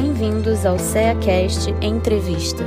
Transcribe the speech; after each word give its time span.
Bem-vindos 0.00 0.64
ao 0.64 0.78
CEACast 0.78 1.70
Entrevista. 1.82 2.62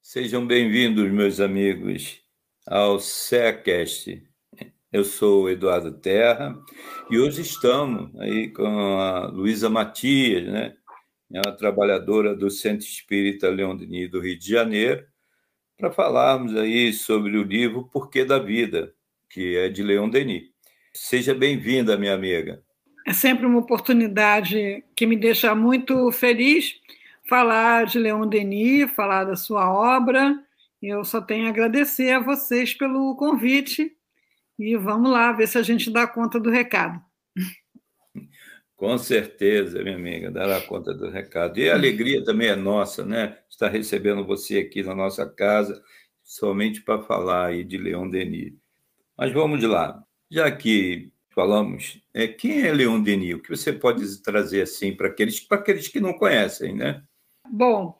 Sejam 0.00 0.46
bem-vindos, 0.46 1.10
meus 1.10 1.40
amigos, 1.40 2.18
ao 2.66 2.98
CEACast. 2.98 4.26
Eu 4.90 5.04
sou 5.04 5.50
Eduardo 5.50 5.92
Terra 5.92 6.58
e 7.10 7.18
hoje 7.18 7.42
estamos 7.42 8.18
aí 8.18 8.48
com 8.48 8.98
a 8.98 9.26
Luísa 9.26 9.68
Matias, 9.68 10.50
né? 10.50 10.74
É 11.30 11.42
uma 11.46 11.54
trabalhadora 11.54 12.34
do 12.34 12.50
Centro 12.50 12.86
Espírita 12.86 13.50
Leão 13.50 13.76
Denis 13.76 14.10
do 14.10 14.20
Rio 14.20 14.38
de 14.38 14.48
Janeiro, 14.48 15.06
para 15.76 15.92
falarmos 15.92 16.56
aí 16.56 16.94
sobre 16.94 17.36
o 17.36 17.42
livro 17.42 17.90
Porquê 17.92 18.24
da 18.24 18.38
Vida, 18.38 18.94
que 19.28 19.54
é 19.58 19.68
de 19.68 19.82
Leão 19.82 20.08
Denis. 20.08 20.55
Seja 20.96 21.34
bem-vinda, 21.34 21.94
minha 21.98 22.14
amiga. 22.14 22.62
É 23.06 23.12
sempre 23.12 23.44
uma 23.44 23.58
oportunidade 23.58 24.82
que 24.96 25.04
me 25.06 25.14
deixa 25.14 25.54
muito 25.54 26.10
feliz 26.10 26.80
falar 27.28 27.84
de 27.84 27.98
Leão 27.98 28.26
Denis, 28.26 28.90
falar 28.92 29.24
da 29.24 29.36
sua 29.36 29.70
obra. 29.70 30.34
Eu 30.82 31.04
só 31.04 31.20
tenho 31.20 31.46
a 31.46 31.50
agradecer 31.50 32.12
a 32.12 32.18
vocês 32.18 32.72
pelo 32.72 33.14
convite 33.14 33.92
e 34.58 34.74
vamos 34.74 35.10
lá 35.10 35.32
ver 35.32 35.46
se 35.46 35.58
a 35.58 35.62
gente 35.62 35.90
dá 35.90 36.06
conta 36.06 36.40
do 36.40 36.50
recado. 36.50 36.98
Com 38.74 38.96
certeza, 38.96 39.82
minha 39.82 39.96
amiga, 39.96 40.30
dará 40.30 40.62
conta 40.62 40.94
do 40.94 41.10
recado. 41.10 41.58
E 41.58 41.68
a 41.68 41.74
alegria 41.74 42.24
também 42.24 42.48
é 42.48 42.56
nossa, 42.56 43.04
né? 43.04 43.36
Estar 43.50 43.68
recebendo 43.68 44.24
você 44.24 44.60
aqui 44.60 44.82
na 44.82 44.94
nossa 44.94 45.28
casa, 45.28 45.78
somente 46.24 46.80
para 46.80 47.02
falar 47.02 47.48
aí 47.48 47.64
de 47.64 47.76
Leon 47.76 48.08
Denis. 48.08 48.54
Mas 49.16 49.30
vamos 49.32 49.60
de 49.60 49.66
lá. 49.66 50.05
Já 50.30 50.50
que 50.50 51.10
falamos, 51.30 52.00
é, 52.14 52.26
quem 52.26 52.62
é 52.62 52.72
Leon 52.72 53.00
Denis? 53.00 53.34
O 53.34 53.42
que 53.42 53.50
você 53.50 53.72
pode 53.72 54.22
trazer 54.22 54.62
assim 54.62 54.94
para 54.94 55.08
aqueles, 55.08 55.46
aqueles 55.50 55.88
que 55.88 56.00
não 56.00 56.14
conhecem, 56.14 56.74
né? 56.74 57.02
Bom, 57.48 57.96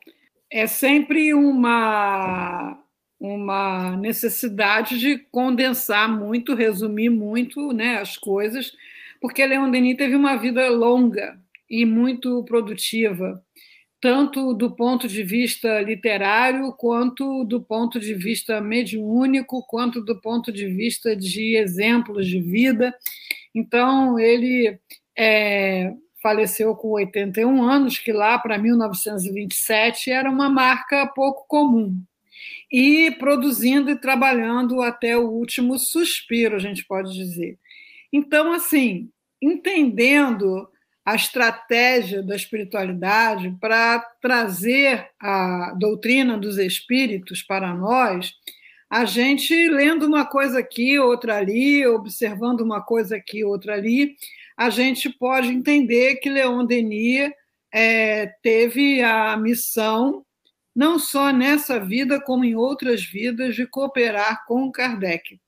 é 0.51 0.67
sempre 0.67 1.33
uma 1.33 2.83
uma 3.19 3.97
necessidade 3.97 4.99
de 4.99 5.17
condensar 5.31 6.07
muito, 6.07 6.53
resumir 6.53 7.09
muito 7.09 7.73
né, 7.73 7.97
as 7.97 8.15
coisas, 8.15 8.71
porque 9.19 9.45
Leon 9.45 9.71
Denis 9.71 9.97
teve 9.97 10.15
uma 10.15 10.35
vida 10.35 10.69
longa 10.69 11.39
e 11.69 11.83
muito 11.85 12.43
produtiva, 12.43 13.43
tanto 13.99 14.53
do 14.53 14.75
ponto 14.75 15.07
de 15.07 15.23
vista 15.23 15.81
literário, 15.81 16.71
quanto 16.73 17.43
do 17.43 17.61
ponto 17.61 17.99
de 17.99 18.13
vista 18.13 18.61
mediúnico, 18.61 19.65
quanto 19.67 20.01
do 20.01 20.19
ponto 20.21 20.51
de 20.51 20.67
vista 20.67 21.15
de 21.15 21.55
exemplos 21.55 22.27
de 22.27 22.39
vida. 22.39 22.93
Então, 23.55 24.19
ele 24.19 24.79
é, 25.17 25.93
faleceu 26.21 26.75
com 26.75 26.89
81 26.89 27.63
anos, 27.63 27.97
que 27.97 28.11
lá 28.11 28.37
para 28.37 28.57
1927 28.57 30.11
era 30.11 30.29
uma 30.29 30.49
marca 30.49 31.07
pouco 31.07 31.45
comum 31.47 31.99
e 32.71 33.11
produzindo 33.11 33.89
e 33.89 33.99
trabalhando 33.99 34.81
até 34.81 35.17
o 35.17 35.29
último 35.29 35.79
suspiro, 35.79 36.55
a 36.55 36.59
gente 36.59 36.85
pode 36.85 37.13
dizer. 37.13 37.57
Então, 38.11 38.51
assim, 38.51 39.09
entendendo 39.41 40.69
a 41.07 41.15
estratégia 41.15 42.21
da 42.21 42.35
espiritualidade 42.35 43.55
para 43.61 43.97
trazer 44.21 45.09
a 45.17 45.73
doutrina 45.79 46.37
dos 46.37 46.57
espíritos 46.57 47.41
para 47.41 47.73
nós, 47.73 48.33
a 48.89 49.05
gente 49.05 49.69
lendo 49.69 50.05
uma 50.05 50.25
coisa 50.25 50.59
aqui, 50.59 50.99
outra 50.99 51.37
ali, 51.37 51.87
observando 51.87 52.59
uma 52.59 52.81
coisa 52.81 53.15
aqui, 53.15 53.41
outra 53.41 53.75
ali, 53.75 54.17
a 54.57 54.69
gente 54.69 55.09
pode 55.09 55.47
entender 55.47 56.17
que 56.17 56.29
Leon 56.29 56.65
Denis 56.65 57.31
é, 57.73 58.25
teve 58.43 59.01
a 59.01 59.37
missão 59.37 60.25
não 60.75 60.99
só 60.99 61.31
nessa 61.31 61.79
vida, 61.79 62.19
como 62.19 62.43
em 62.43 62.55
outras 62.55 63.01
vidas, 63.01 63.55
de 63.55 63.65
cooperar 63.65 64.45
com 64.45 64.69
Kardec 64.69 65.39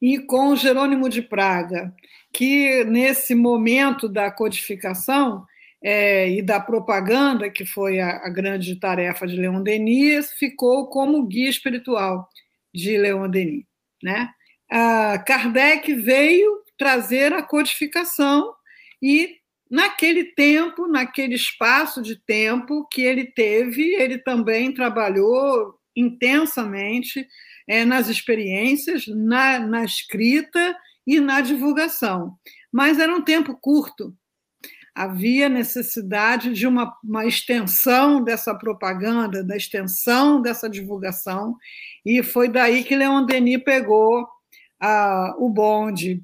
e 0.00 0.20
com 0.20 0.54
Jerônimo 0.54 1.08
de 1.08 1.22
Praga, 1.22 1.92
que 2.32 2.84
nesse 2.84 3.34
momento 3.34 4.08
da 4.08 4.30
codificação 4.30 5.44
é, 5.82 6.30
e 6.30 6.42
da 6.42 6.60
propaganda, 6.60 7.50
que 7.50 7.64
foi 7.64 8.00
a, 8.00 8.18
a, 8.24 8.28
grande 8.28 8.76
tarefa 8.76 9.26
de 9.26 9.36
Leon 9.36 9.62
Denis, 9.62 10.32
ficou 10.32 10.88
como 10.88 11.26
guia 11.26 11.50
espiritual 11.50 12.28
de 12.72 12.96
Leon 12.96 13.28
Denis. 13.28 13.64
Né? 14.02 14.28
A 14.70 15.18
Kardec 15.18 15.92
veio 15.94 16.62
trazer 16.78 17.32
a 17.32 17.42
codificação 17.42 18.52
e 19.00 19.42
Naquele 19.72 20.24
tempo, 20.24 20.86
naquele 20.86 21.34
espaço 21.34 22.02
de 22.02 22.14
tempo 22.14 22.86
que 22.92 23.00
ele 23.00 23.24
teve, 23.24 23.94
ele 23.94 24.18
também 24.18 24.70
trabalhou 24.70 25.74
intensamente 25.96 27.26
é, 27.66 27.82
nas 27.82 28.10
experiências, 28.10 29.06
na, 29.06 29.58
na 29.60 29.82
escrita 29.82 30.76
e 31.06 31.20
na 31.20 31.40
divulgação. 31.40 32.36
Mas 32.72 32.98
era 32.98 33.14
um 33.14 33.22
tempo 33.22 33.56
curto, 33.60 34.14
havia 34.94 35.48
necessidade 35.48 36.52
de 36.52 36.66
uma, 36.66 36.94
uma, 37.02 37.24
extensão 37.24 38.22
dessa 38.22 38.54
propaganda, 38.54 39.42
da 39.42 39.56
extensão 39.56 40.40
dessa 40.40 40.68
divulgação, 40.68 41.56
e 42.04 42.22
foi 42.22 42.48
daí 42.48 42.84
que 42.84 42.96
Leon 42.96 43.24
Denis 43.24 43.62
pegou 43.64 44.26
ah, 44.80 45.34
o 45.38 45.48
bonde. 45.48 46.22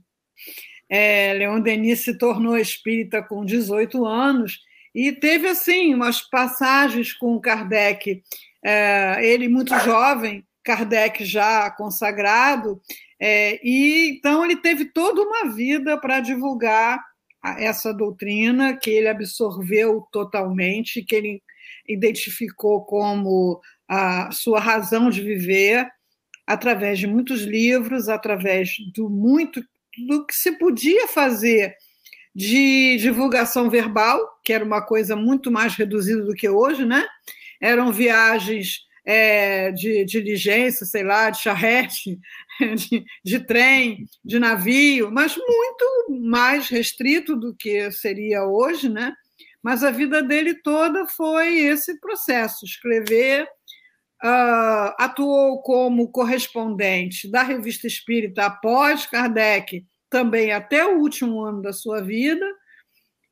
É, 0.88 1.34
Leon 1.34 1.60
Denis 1.60 2.00
se 2.00 2.16
tornou 2.16 2.56
espírita 2.56 3.22
com 3.22 3.44
18 3.44 4.04
anos 4.06 4.60
e 4.94 5.12
teve 5.12 5.46
assim 5.48 5.94
umas 5.94 6.20
passagens 6.22 7.12
com 7.12 7.38
Kardec, 7.40 8.22
é, 8.64 9.18
ele 9.20 9.48
muito 9.48 9.78
jovem, 9.80 10.44
Kardec 10.68 11.24
já 11.24 11.70
consagrado, 11.70 12.78
é, 13.18 13.58
e 13.66 14.10
então 14.10 14.44
ele 14.44 14.56
teve 14.56 14.84
toda 14.84 15.22
uma 15.22 15.50
vida 15.50 15.96
para 15.98 16.20
divulgar 16.20 17.02
essa 17.56 17.94
doutrina 17.94 18.76
que 18.76 18.90
ele 18.90 19.08
absorveu 19.08 20.06
totalmente, 20.12 21.02
que 21.02 21.14
ele 21.14 21.42
identificou 21.88 22.84
como 22.84 23.60
a 23.88 24.30
sua 24.30 24.60
razão 24.60 25.08
de 25.08 25.22
viver 25.22 25.88
através 26.46 26.98
de 26.98 27.06
muitos 27.06 27.42
livros, 27.42 28.10
através 28.10 28.76
do 28.94 29.08
muito 29.08 29.64
do 30.06 30.26
que 30.26 30.34
se 30.34 30.52
podia 30.58 31.08
fazer 31.08 31.74
de 32.34 32.98
divulgação 32.98 33.70
verbal, 33.70 34.20
que 34.44 34.52
era 34.52 34.64
uma 34.64 34.84
coisa 34.84 35.16
muito 35.16 35.50
mais 35.50 35.74
reduzida 35.74 36.22
do 36.22 36.34
que 36.34 36.48
hoje, 36.48 36.84
né? 36.84 37.06
Eram 37.58 37.90
viagens 37.90 38.86
é, 39.08 39.72
de, 39.72 40.04
diligência, 40.04 40.84
sei 40.84 41.02
lá, 41.02 41.30
de 41.30 41.40
charrete, 41.40 42.20
de, 42.76 43.02
de, 43.24 43.40
trem, 43.40 44.04
de 44.22 44.38
navio, 44.38 45.10
mas 45.10 45.34
muito 45.34 46.20
mais 46.20 46.68
restrito 46.68 47.34
do 47.34 47.56
que 47.56 47.90
seria 47.90 48.44
hoje, 48.44 48.90
né? 48.90 49.14
Mas 49.62 49.82
a 49.82 49.90
vida 49.90 50.22
dele 50.22 50.60
toda 50.62 51.06
foi 51.06 51.56
esse 51.56 51.98
processo: 51.98 52.66
escrever. 52.66 53.48
Uh, 54.20 54.90
atuou 54.98 55.62
como 55.62 56.10
correspondente 56.10 57.30
da 57.30 57.44
Revista 57.44 57.86
Espírita 57.86 58.46
após 58.46 59.06
Kardec, 59.06 59.86
também 60.10 60.50
até 60.50 60.84
o 60.84 60.98
último 60.98 61.40
ano 61.40 61.62
da 61.62 61.72
sua 61.72 62.02
vida. 62.02 62.44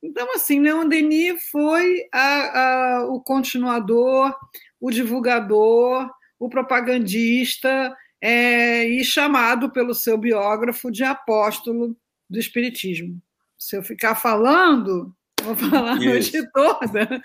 Então, 0.00 0.32
assim, 0.32 0.60
Leon 0.60 0.86
Denis 0.86 1.42
foi 1.50 2.06
a, 2.12 2.60
a, 2.60 3.06
o 3.06 3.20
continuador, 3.20 4.32
o 4.80 4.90
divulgador, 4.90 6.10
o 6.38 6.48
propagandista 6.48 7.94
é, 8.20 8.86
e 8.86 9.04
chamado 9.04 9.70
pelo 9.70 9.94
seu 9.94 10.16
biógrafo 10.18 10.90
de 10.90 11.04
apóstolo 11.04 11.96
do 12.28 12.38
Espiritismo. 12.38 13.20
Se 13.58 13.76
eu 13.76 13.82
ficar 13.82 14.14
falando, 14.14 15.14
vou 15.42 15.56
falar 15.56 15.92
a 15.96 15.96
noite 15.96 16.46
toda. 16.52 17.22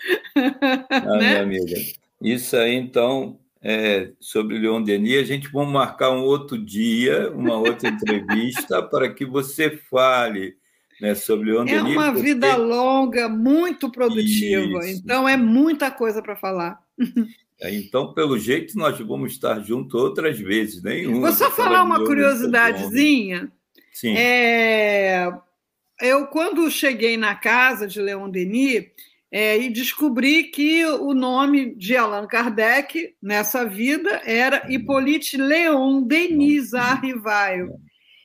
Ah, 0.89 1.17
né? 1.17 1.17
minha 1.17 1.41
amiga. 1.43 1.75
Isso 2.21 2.55
aí, 2.55 2.75
então, 2.75 3.39
é, 3.61 4.11
sobre 4.19 4.57
Leon 4.57 4.81
Denis, 4.81 5.19
a 5.19 5.23
gente 5.23 5.51
vai 5.51 5.65
marcar 5.65 6.11
um 6.11 6.23
outro 6.23 6.57
dia, 6.57 7.31
uma 7.31 7.57
outra 7.57 7.89
entrevista, 7.89 8.81
para 8.89 9.13
que 9.13 9.25
você 9.25 9.77
fale 9.89 10.55
né, 10.99 11.15
sobre 11.15 11.51
Leon 11.51 11.63
é 11.63 11.75
Denis. 11.75 11.93
É 11.93 11.97
uma 11.97 12.11
porque... 12.11 12.21
vida 12.21 12.55
longa, 12.55 13.29
muito 13.29 13.91
produtiva, 13.91 14.79
Isso. 14.79 14.99
então 14.99 15.27
é 15.27 15.37
muita 15.37 15.91
coisa 15.91 16.21
para 16.21 16.35
falar. 16.35 16.80
É, 17.59 17.73
então, 17.75 18.11
pelo 18.13 18.39
jeito, 18.39 18.75
nós 18.75 18.97
vamos 18.99 19.33
estar 19.33 19.59
juntos 19.59 19.93
outras 19.93 20.39
vezes, 20.39 20.81
nenhuma. 20.81 21.27
Vou 21.27 21.31
só 21.31 21.51
falar 21.51 21.83
uma 21.83 22.03
curiosidadezinha. 22.03 23.51
Sim. 23.93 24.15
É, 24.17 25.31
eu, 26.01 26.25
quando 26.27 26.71
cheguei 26.71 27.17
na 27.17 27.35
casa 27.35 27.87
de 27.87 28.01
Leon 28.01 28.29
Denis, 28.29 28.85
é, 29.31 29.57
e 29.57 29.69
descobri 29.69 30.43
que 30.45 30.85
o 30.85 31.13
nome 31.13 31.73
de 31.75 31.95
Allan 31.95 32.27
Kardec 32.27 33.15
nessa 33.21 33.63
vida 33.63 34.21
era 34.25 34.69
Hippolyte 34.69 35.37
Léon 35.37 36.01
Denis 36.01 36.73
Arrivaio. 36.73 37.79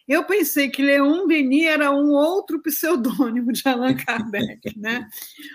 eu 0.09 0.25
pensei 0.25 0.69
que 0.69 0.83
Leon 0.83 1.29
Denis 1.29 1.67
era 1.67 1.93
um 1.93 2.11
outro 2.11 2.61
pseudônimo 2.61 3.53
de 3.53 3.69
Allan 3.69 3.95
Kardec, 4.05 4.77
né? 4.77 5.07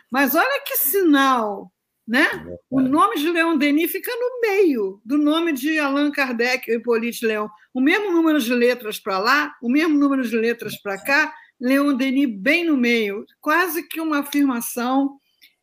Mas 0.09 0.35
olha 0.35 0.61
que 0.65 0.77
sinal, 0.77 1.69
né? 2.07 2.27
O 2.69 2.81
nome 2.81 3.17
de 3.17 3.29
Leon 3.29 3.57
Denis 3.57 3.91
fica 3.91 4.11
no 4.11 4.41
meio 4.41 5.01
do 5.05 5.17
nome 5.17 5.53
de 5.53 5.79
Allan 5.79 6.11
Kardec 6.11 6.69
e 6.69 6.75
Hippolyte 6.75 7.25
Leon. 7.25 7.47
O 7.73 7.79
mesmo 7.79 8.11
número 8.11 8.39
de 8.39 8.53
letras 8.53 8.99
para 8.99 9.19
lá, 9.19 9.55
o 9.61 9.69
mesmo 9.69 9.97
número 9.97 10.23
de 10.23 10.35
letras 10.35 10.79
para 10.81 11.01
cá, 11.01 11.33
Leon 11.59 11.95
Denis 11.95 12.29
bem 12.37 12.65
no 12.65 12.75
meio, 12.75 13.25
quase 13.39 13.87
que 13.87 14.01
uma 14.01 14.19
afirmação 14.19 15.19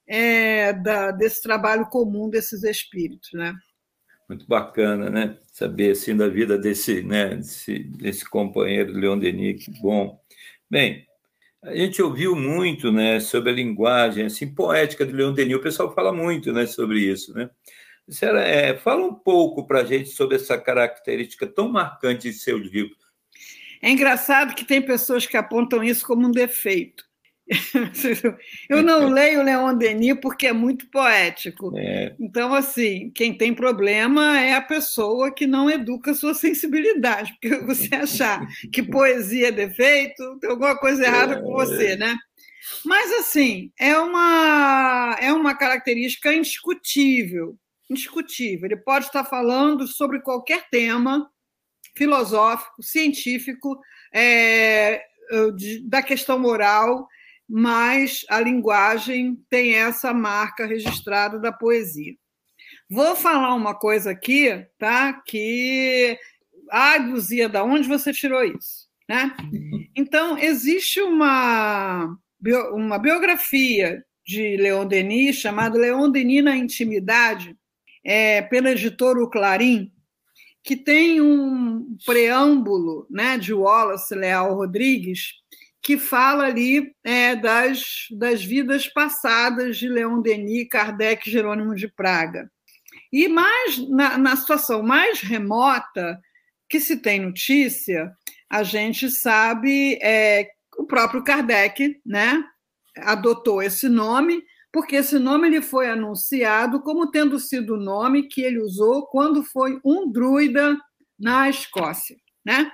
é, 0.07 0.73
da, 0.73 1.11
desse 1.11 1.43
trabalho 1.43 1.87
comum 1.87 2.31
desses 2.31 2.63
espíritos, 2.63 3.31
né? 3.33 3.55
Muito 4.29 4.47
bacana, 4.47 5.11
né? 5.11 5.39
Saber 5.53 5.93
assim 5.93 6.17
da 6.17 6.29
vida 6.29 6.57
desse, 6.57 7.03
né, 7.03 7.37
desse, 7.37 7.79
desse 7.79 8.29
companheiro 8.29 8.93
Leon 8.93 9.19
Denis, 9.19 9.65
que 9.65 9.71
bom. 9.81 10.21
Bem, 10.71 11.08
a 11.63 11.75
gente 11.75 12.01
ouviu 12.01 12.37
muito, 12.37 12.93
né, 12.93 13.21
sobre 13.21 13.51
a 13.51 13.55
linguagem 13.55 14.27
assim 14.27 14.55
poética 14.55 15.05
de 15.05 15.13
Leon 15.13 15.33
Denis. 15.33 15.57
O 15.57 15.63
pessoal 15.63 15.95
fala 15.95 16.13
muito, 16.13 16.53
né, 16.53 16.67
sobre 16.67 17.01
isso, 17.01 17.35
né? 17.35 17.51
Será, 18.09 18.41
é, 18.41 18.77
fala 18.77 19.05
um 19.05 19.15
pouco 19.15 19.67
para 19.67 19.81
a 19.81 19.85
gente 19.85 20.09
sobre 20.11 20.37
essa 20.37 20.57
característica 20.57 21.47
tão 21.47 21.69
marcante 21.69 22.31
de 22.31 22.35
seus 22.35 22.67
livros. 22.71 22.97
É 23.83 23.91
engraçado 23.91 24.55
que 24.55 24.65
tem 24.65 24.81
pessoas 24.81 25.27
que 25.27 25.37
apontam 25.37 25.85
isso 25.85 26.07
como 26.07 26.27
um 26.27 26.31
defeito. 26.31 27.08
Eu 28.69 28.83
não 28.83 29.09
leio 29.09 29.43
Leon 29.43 29.75
Denis 29.75 30.19
porque 30.21 30.47
é 30.47 30.53
muito 30.53 30.89
poético. 30.91 31.73
É. 31.77 32.15
Então, 32.21 32.53
assim, 32.55 33.11
quem 33.15 33.37
tem 33.37 33.55
problema 33.55 34.39
é 34.39 34.55
a 34.55 34.61
pessoa 34.61 35.33
que 35.33 35.47
não 35.47 35.71
educa 35.71 36.11
a 36.11 36.15
sua 36.15 36.35
sensibilidade. 36.35 37.33
Porque 37.33 37.57
você 37.65 37.95
achar 37.95 38.47
que 38.73 38.83
poesia 38.83 39.49
é 39.49 39.53
defeito, 39.53 40.39
tem 40.41 40.51
alguma 40.51 40.77
coisa 40.79 41.05
errada 41.05 41.35
é. 41.35 41.41
com 41.41 41.53
você, 41.53 41.97
né? 41.97 42.15
Mas, 42.85 43.13
assim, 43.13 43.73
é 43.79 43.97
uma, 43.97 45.17
é 45.21 45.33
uma 45.33 45.55
característica 45.55 46.33
indiscutível. 46.33 47.57
Indiscutível. 47.89 48.67
Ele 48.67 48.77
pode 48.77 49.07
estar 49.07 49.25
falando 49.25 49.87
sobre 49.87 50.21
qualquer 50.21 50.69
tema 50.71 51.31
filosófico, 51.97 52.83
científico, 52.83 53.81
é, 54.13 55.03
da 55.85 56.03
questão 56.03 56.39
moral 56.39 57.09
mas 57.49 58.27
a 58.29 58.41
linguagem 58.41 59.43
tem 59.49 59.75
essa 59.75 60.13
marca 60.13 60.67
registrada 60.67 61.39
da 61.39 61.51
poesia. 61.51 62.15
Vou 62.91 63.17
falar 63.17 63.55
uma 63.55 63.75
coisa 63.75 64.11
aqui, 64.11 64.67
tá? 64.79 65.13
Que. 65.27 66.19
Ai, 66.71 66.99
Luzia, 66.99 67.49
da 67.49 67.65
onde 67.65 67.89
você 67.89 68.13
tirou 68.13 68.45
isso? 68.45 68.89
Né? 69.09 69.35
Então, 69.97 70.37
existe 70.37 71.01
uma, 71.01 72.15
uma 72.73 72.99
biografia 72.99 74.05
de 74.27 74.59
Leon 74.59 74.87
Denis, 74.87 75.37
chamada 75.37 75.79
Leon 75.79 76.11
Denis 76.11 76.45
na 76.45 76.55
Intimidade, 76.55 77.57
é, 78.05 78.43
pela 78.43 78.71
editora 78.71 79.23
O 79.23 79.31
Clarim, 79.31 79.91
que 80.63 80.77
tem 80.77 81.21
um 81.23 81.97
preâmbulo 82.05 83.07
né, 83.11 83.39
de 83.39 83.55
Wallace 83.55 84.15
Leal 84.15 84.55
Rodrigues, 84.55 85.33
que 85.83 85.97
fala 85.97 86.45
ali 86.45 86.93
é, 87.05 87.37
das, 87.37 88.07
das 88.11 88.45
vidas 88.45 88.87
passadas 88.87 89.77
de 89.77 89.89
Leon 89.89 90.21
Denis, 90.21 90.69
Kardec 90.69 91.29
e 91.29 91.33
Jerônimo 91.33 91.75
de 91.75 91.89
Praga. 91.89 92.51
E 93.13 93.29
mais 93.29 93.79
na, 93.89 94.19
na 94.19 94.37
situação 94.37 94.83
mais 94.83 95.21
remota 95.21 96.21
que 96.69 96.81
se 96.81 96.99
tem 96.99 97.21
notícia, 97.21 98.13
a 98.51 98.63
gente 98.63 99.11
sabe 99.11 99.99
é, 100.03 100.51
o 100.77 100.85
próprio 100.85 101.25
Kardec, 101.25 102.01
né, 102.05 102.43
adotou 102.97 103.63
esse 103.63 103.89
nome 103.89 104.43
porque 104.73 104.97
esse 104.97 105.19
nome 105.19 105.49
ele 105.49 105.63
foi 105.63 105.89
anunciado 105.89 106.81
como 106.83 107.11
tendo 107.11 107.39
sido 107.39 107.75
o 107.75 107.81
nome 107.81 108.25
que 108.25 108.43
ele 108.43 108.61
usou 108.61 109.07
quando 109.07 109.43
foi 109.43 109.81
um 109.85 110.11
druida 110.11 110.79
na 111.19 111.49
Escócia, 111.49 112.17
né? 112.45 112.71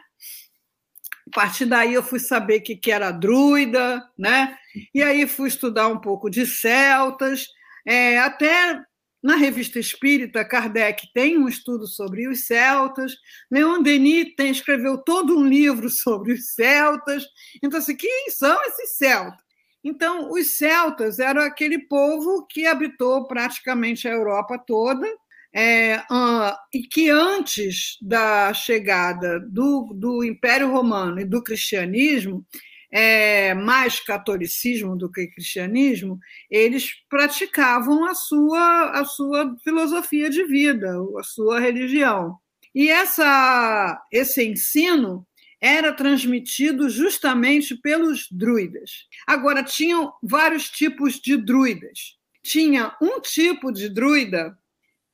A 1.27 1.31
partir 1.35 1.67
daí 1.67 1.95
eu 1.95 2.03
fui 2.03 2.19
saber 2.19 2.61
que, 2.61 2.77
que 2.77 2.91
era 2.91 3.11
druida, 3.11 4.03
né? 4.19 4.57
E 4.95 5.03
aí 5.03 5.27
fui 5.27 5.49
estudar 5.49 5.89
um 5.89 5.99
pouco 5.99 6.29
de 6.29 6.47
celtas, 6.47 7.47
é, 7.87 8.19
até 8.19 8.83
na 9.25 9.37
revista 9.37 9.79
Espírita, 9.79 10.45
Kardec 10.45 11.09
tem 11.15 11.39
um 11.39 11.49
estudo 11.49 11.87
sobre 11.87 12.29
os 12.29 12.47
celtas, 12.47 13.15
Leon 13.51 13.83
Denis 13.83 14.35
tem, 14.37 14.51
escreveu 14.51 14.99
todo 14.99 15.35
um 15.35 15.47
livro 15.47 15.89
sobre 15.91 16.35
os 16.35 16.53
celtas. 16.53 17.25
Então, 17.63 17.79
assim, 17.79 17.97
quem 17.97 18.31
são 18.31 18.63
esses 18.65 18.97
celtas? 18.97 19.43
Então, 19.83 20.31
os 20.31 20.59
celtas 20.59 21.19
eram 21.19 21.41
aquele 21.41 21.79
povo 21.79 22.47
que 22.47 22.67
habitou 22.67 23.27
praticamente 23.27 24.07
a 24.07 24.13
Europa 24.13 24.59
toda, 24.59 25.07
é, 25.55 25.99
uh, 26.11 26.53
e 26.73 26.83
que 26.83 27.09
antes 27.09 27.97
da 28.03 28.53
chegada 28.53 29.39
do, 29.39 29.95
do 29.95 30.25
Império 30.25 30.69
Romano 30.69 31.21
e 31.21 31.25
do 31.25 31.43
cristianismo, 31.45 32.45
é, 32.91 33.55
mais 33.55 34.01
catolicismo 34.01 34.97
do 34.97 35.11
que 35.11 35.29
cristianismo, 35.29 36.19
eles 36.51 36.91
praticavam 37.09 38.05
a 38.05 38.15
sua, 38.15 38.91
a 39.01 39.05
sua 39.05 39.57
filosofia 39.63 40.29
de 40.29 40.45
vida, 40.45 40.93
a 41.19 41.23
sua 41.23 41.61
religião. 41.61 42.37
E 42.75 42.89
essa, 42.89 44.01
esse 44.13 44.45
ensino 44.45 45.25
era 45.61 45.93
transmitido 45.93 46.89
justamente 46.89 47.77
pelos 47.77 48.27
druidas. 48.31 48.91
Agora, 49.27 49.63
tinham 49.63 50.13
vários 50.23 50.69
tipos 50.69 51.21
de 51.21 51.37
druidas. 51.37 52.17
Tinha 52.43 52.95
um 53.01 53.21
tipo 53.21 53.73
de 53.73 53.89
druida 53.89 54.57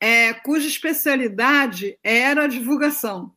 é, 0.01 0.33
cuja 0.33 0.67
especialidade 0.67 1.99
era 2.03 2.45
a 2.45 2.49
divulgação. 2.49 3.33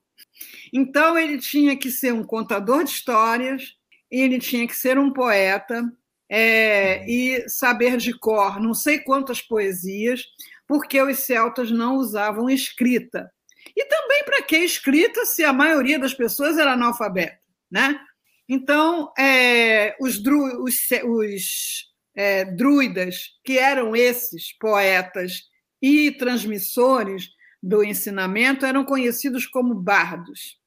Então, 0.71 1.17
ele 1.17 1.37
tinha 1.37 1.77
que 1.77 1.91
ser 1.91 2.13
um 2.13 2.23
contador 2.23 2.83
de 2.83 2.91
histórias, 2.91 3.75
ele 4.09 4.39
tinha 4.39 4.67
que 4.67 4.75
ser 4.75 4.97
um 4.97 5.11
poeta 5.11 5.83
é, 6.29 7.05
e 7.07 7.47
saber 7.49 7.97
de 7.97 8.17
cor 8.17 8.59
não 8.59 8.73
sei 8.73 8.99
quantas 8.99 9.41
poesias, 9.41 10.23
porque 10.67 11.01
os 11.01 11.19
celtas 11.19 11.69
não 11.69 11.97
usavam 11.97 12.49
escrita. 12.49 13.29
E 13.75 13.85
também 13.85 14.23
para 14.23 14.41
que 14.41 14.57
escrita 14.57 15.25
se 15.25 15.43
a 15.43 15.53
maioria 15.53 15.99
das 15.99 16.13
pessoas 16.13 16.57
era 16.57 16.73
analfabeta, 16.73 17.39
né? 17.69 17.99
Então, 18.47 19.11
é, 19.17 19.95
os, 19.99 20.21
dru, 20.21 20.63
os, 20.63 20.75
os 21.05 21.93
é, 22.15 22.45
druidas, 22.45 23.29
que 23.43 23.57
eram 23.57 23.95
esses 23.95 24.57
poetas 24.57 25.43
e 25.83 26.11
transmissores 26.11 27.31
do 27.61 27.83
ensinamento 27.83 28.65
eram 28.65 28.85
conhecidos 28.85 29.45
como 29.45 29.75
bardos. 29.75 30.57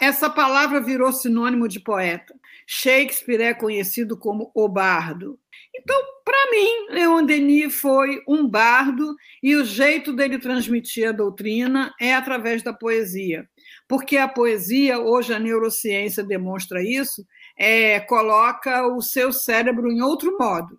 Essa 0.00 0.30
palavra 0.30 0.80
virou 0.80 1.12
sinônimo 1.12 1.66
de 1.66 1.80
poeta. 1.80 2.32
Shakespeare 2.64 3.40
é 3.42 3.54
conhecido 3.54 4.16
como 4.16 4.52
o 4.54 4.68
bardo. 4.68 5.36
Então, 5.74 6.00
para 6.24 6.50
mim, 6.52 6.94
Leon 6.94 7.24
Denis 7.24 7.74
foi 7.74 8.22
um 8.28 8.46
bardo 8.46 9.16
e 9.42 9.56
o 9.56 9.64
jeito 9.64 10.12
dele 10.12 10.38
transmitir 10.38 11.08
a 11.08 11.12
doutrina 11.12 11.92
é 12.00 12.14
através 12.14 12.62
da 12.62 12.72
poesia. 12.72 13.48
Porque 13.88 14.16
a 14.16 14.28
poesia, 14.28 15.00
hoje 15.00 15.34
a 15.34 15.40
neurociência 15.40 16.22
demonstra 16.22 16.80
isso, 16.84 17.26
é, 17.58 17.98
coloca 17.98 18.86
o 18.86 19.02
seu 19.02 19.32
cérebro 19.32 19.90
em 19.90 20.00
outro 20.00 20.36
modo, 20.38 20.78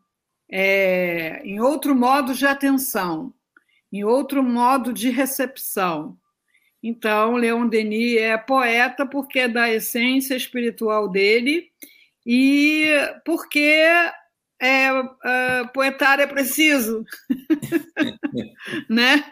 é, 0.49 1.41
em 1.43 1.59
outro 1.59 1.93
modo 1.93 2.33
de 2.33 2.45
atenção 2.45 3.33
em 3.93 4.03
outro 4.03 4.41
modo 4.41 4.91
de 4.91 5.11
recepção. 5.11 6.17
Então, 6.81 7.35
Leon 7.35 7.67
Denis 7.67 8.17
é 8.17 8.35
poeta 8.35 9.05
porque 9.05 9.41
é 9.41 9.47
da 9.47 9.71
essência 9.71 10.35
espiritual 10.35 11.07
dele 11.07 11.69
e 12.25 12.87
porque 13.23 13.59
é, 13.59 14.09
é, 14.59 15.63
poetar 15.73 16.19
é 16.19 16.25
preciso, 16.25 17.05
né? 18.89 19.23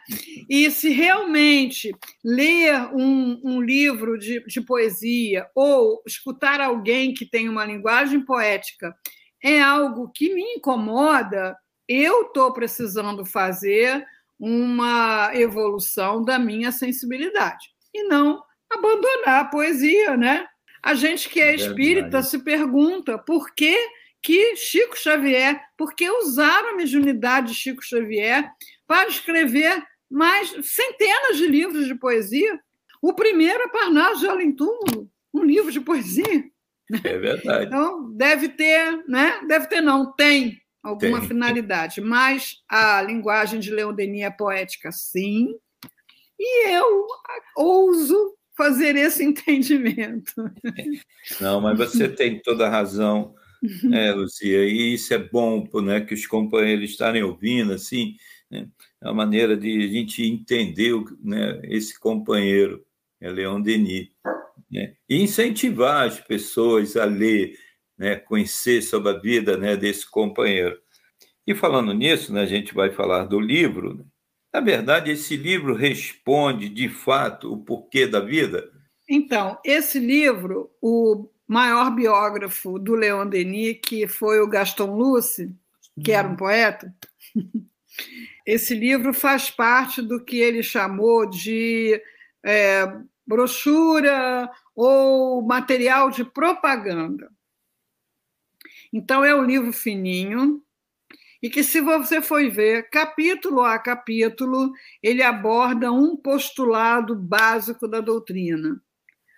E 0.47 0.69
se 0.69 0.89
realmente 0.89 1.91
ler 2.23 2.75
um, 2.93 3.41
um 3.43 3.61
livro 3.61 4.17
de, 4.19 4.45
de, 4.45 4.61
poesia 4.61 5.47
ou 5.55 6.03
escutar 6.05 6.61
alguém 6.61 7.13
que 7.15 7.25
tem 7.25 7.49
uma 7.49 7.65
linguagem 7.65 8.21
poética 8.21 8.95
é 9.43 9.59
algo 9.59 10.11
que 10.13 10.33
me 10.33 10.43
incomoda, 10.55 11.57
eu 11.87 12.27
estou 12.27 12.53
precisando 12.53 13.25
fazer 13.25 14.05
uma 14.41 15.29
evolução 15.35 16.23
da 16.23 16.39
minha 16.39 16.71
sensibilidade 16.71 17.69
e 17.93 18.03
não 18.05 18.41
abandonar 18.67 19.41
a 19.41 19.45
poesia, 19.45 20.17
né? 20.17 20.47
A 20.81 20.95
gente 20.95 21.29
que 21.29 21.39
é 21.39 21.53
espírita 21.53 22.23
se 22.23 22.39
pergunta 22.39 23.19
por 23.19 23.53
que 23.53 23.77
que 24.23 24.55
Chico 24.55 24.97
Xavier, 24.97 25.61
por 25.77 25.93
que 25.93 26.09
usaram 26.09 26.69
a 26.69 26.75
mediunidade 26.75 27.49
de 27.49 27.55
Chico 27.55 27.83
Xavier 27.83 28.49
para 28.87 29.09
escrever 29.09 29.83
mais 30.09 30.49
centenas 30.63 31.37
de 31.37 31.45
livros 31.45 31.85
de 31.85 31.93
poesia? 31.93 32.59
O 32.99 33.13
primeiro 33.13 33.61
é 33.61 33.69
Parnaso 33.69 34.21
de 34.21 34.27
Além 34.27 34.51
Túmulo, 34.55 35.07
um 35.31 35.43
livro 35.43 35.71
de 35.71 35.81
poesia. 35.81 36.45
É 37.03 37.17
verdade. 37.17 37.65
Então, 37.65 38.11
deve 38.11 38.49
ter, 38.49 39.03
né? 39.07 39.39
Deve 39.47 39.67
ter, 39.67 39.81
não, 39.81 40.11
tem 40.13 40.60
alguma 40.83 41.19
tem. 41.19 41.27
finalidade. 41.27 42.01
Mas 42.01 42.57
a 42.67 43.01
linguagem 43.01 43.59
de 43.59 43.71
Leon 43.71 43.93
Denis 43.93 44.23
é 44.23 44.29
poética, 44.29 44.91
sim. 44.91 45.55
E 46.39 46.69
eu 46.69 47.07
ouso 47.55 48.35
fazer 48.57 48.95
esse 48.95 49.23
entendimento. 49.25 50.33
Não, 51.39 51.61
mas 51.61 51.77
você 51.77 52.07
tem 52.07 52.39
toda 52.41 52.67
a 52.67 52.69
razão, 52.69 53.33
né, 53.83 54.11
Lucia, 54.13 54.65
e 54.65 54.93
isso 54.93 55.13
é 55.13 55.17
bom 55.17 55.67
né, 55.81 56.01
que 56.01 56.13
os 56.13 56.25
companheiros 56.25 56.89
estarem 56.89 57.23
ouvindo, 57.23 57.73
assim, 57.73 58.15
né, 58.49 58.67
é 59.01 59.05
uma 59.07 59.13
maneira 59.13 59.55
de 59.55 59.83
a 59.83 59.87
gente 59.87 60.23
entender 60.23 60.93
né, 61.23 61.59
esse 61.63 61.99
companheiro, 61.99 62.83
é 63.19 63.29
Leon 63.29 63.61
Denis, 63.61 64.09
né, 64.71 64.93
e 65.07 65.21
incentivar 65.21 66.07
as 66.07 66.19
pessoas 66.19 66.95
a 66.95 67.05
ler, 67.05 67.55
né, 68.01 68.15
conhecer 68.15 68.81
sobre 68.81 69.11
a 69.11 69.19
vida 69.19 69.55
né, 69.57 69.77
desse 69.77 70.09
companheiro. 70.09 70.75
E 71.45 71.53
falando 71.53 71.93
nisso, 71.93 72.33
né, 72.33 72.41
a 72.41 72.47
gente 72.47 72.73
vai 72.73 72.89
falar 72.89 73.25
do 73.25 73.39
livro, 73.39 73.93
né, 73.93 74.03
na 74.51 74.59
verdade, 74.59 75.11
esse 75.11 75.37
livro 75.37 75.75
responde, 75.75 76.67
de 76.67 76.89
fato, 76.89 77.53
o 77.53 77.63
porquê 77.63 78.07
da 78.07 78.19
vida? 78.19 78.69
Então, 79.07 79.57
esse 79.63 79.99
livro, 79.99 80.69
o 80.81 81.29
maior 81.47 81.91
biógrafo 81.91 82.79
do 82.79 82.95
Leon 82.95 83.27
Denis, 83.27 83.79
que 83.81 84.07
foi 84.07 84.41
o 84.41 84.49
Gaston 84.49 84.95
Luce, 84.95 85.55
que 86.03 86.11
era 86.11 86.27
um 86.27 86.35
poeta, 86.35 86.93
esse 88.45 88.73
livro 88.73 89.13
faz 89.13 89.49
parte 89.49 90.01
do 90.01 90.19
que 90.21 90.37
ele 90.37 90.63
chamou 90.63 91.29
de 91.29 92.01
é, 92.43 92.91
brochura 93.25 94.49
ou 94.75 95.41
material 95.43 96.09
de 96.09 96.25
propaganda. 96.25 97.30
Então, 98.91 99.23
é 99.23 99.35
um 99.35 99.43
livro 99.43 99.71
fininho, 99.71 100.61
e 101.41 101.49
que, 101.49 101.63
se 101.63 101.81
você 101.81 102.21
for 102.21 102.47
ver, 102.51 102.89
capítulo 102.89 103.61
a 103.61 103.79
capítulo, 103.79 104.71
ele 105.01 105.23
aborda 105.23 105.91
um 105.91 106.15
postulado 106.15 107.15
básico 107.15 107.87
da 107.87 107.99
doutrina. 107.99 108.79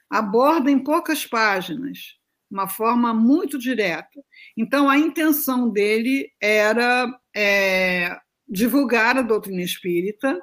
Aborda 0.10 0.70
em 0.70 0.84
poucas 0.84 1.26
páginas, 1.26 2.18
uma 2.52 2.68
forma 2.68 3.14
muito 3.14 3.58
direta. 3.58 4.20
Então, 4.58 4.90
a 4.90 4.98
intenção 4.98 5.70
dele 5.70 6.30
era 6.42 7.08
é, 7.34 8.18
divulgar 8.48 9.18
a 9.18 9.22
doutrina 9.22 9.62
espírita 9.62 10.40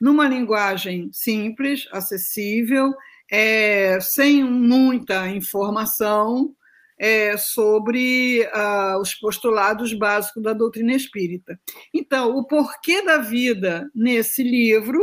numa 0.00 0.28
linguagem 0.28 1.10
simples, 1.12 1.88
acessível, 1.90 2.92
é, 3.30 3.98
sem 4.00 4.44
muita 4.44 5.28
informação, 5.28 6.54
é, 6.98 7.36
sobre 7.36 8.42
uh, 8.46 8.98
os 9.00 9.14
postulados 9.14 9.92
básicos 9.92 10.42
da 10.42 10.52
doutrina 10.52 10.92
espírita. 10.94 11.58
Então, 11.92 12.36
o 12.36 12.44
porquê 12.46 13.02
da 13.02 13.18
vida 13.18 13.90
nesse 13.94 14.42
livro 14.42 15.00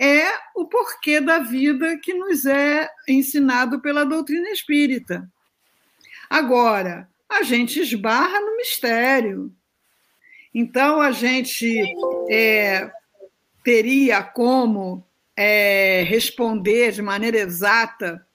é 0.00 0.26
o 0.54 0.66
porquê 0.66 1.20
da 1.20 1.40
vida 1.40 1.98
que 1.98 2.14
nos 2.14 2.46
é 2.46 2.88
ensinado 3.08 3.80
pela 3.80 4.04
doutrina 4.04 4.48
espírita. 4.50 5.28
Agora, 6.30 7.08
a 7.28 7.42
gente 7.42 7.80
esbarra 7.80 8.40
no 8.40 8.56
mistério. 8.56 9.52
Então, 10.54 11.00
a 11.00 11.10
gente 11.10 11.82
é, 12.30 12.90
teria 13.62 14.22
como 14.22 15.04
é, 15.36 16.04
responder 16.06 16.92
de 16.92 17.02
maneira 17.02 17.38
exata 17.38 18.26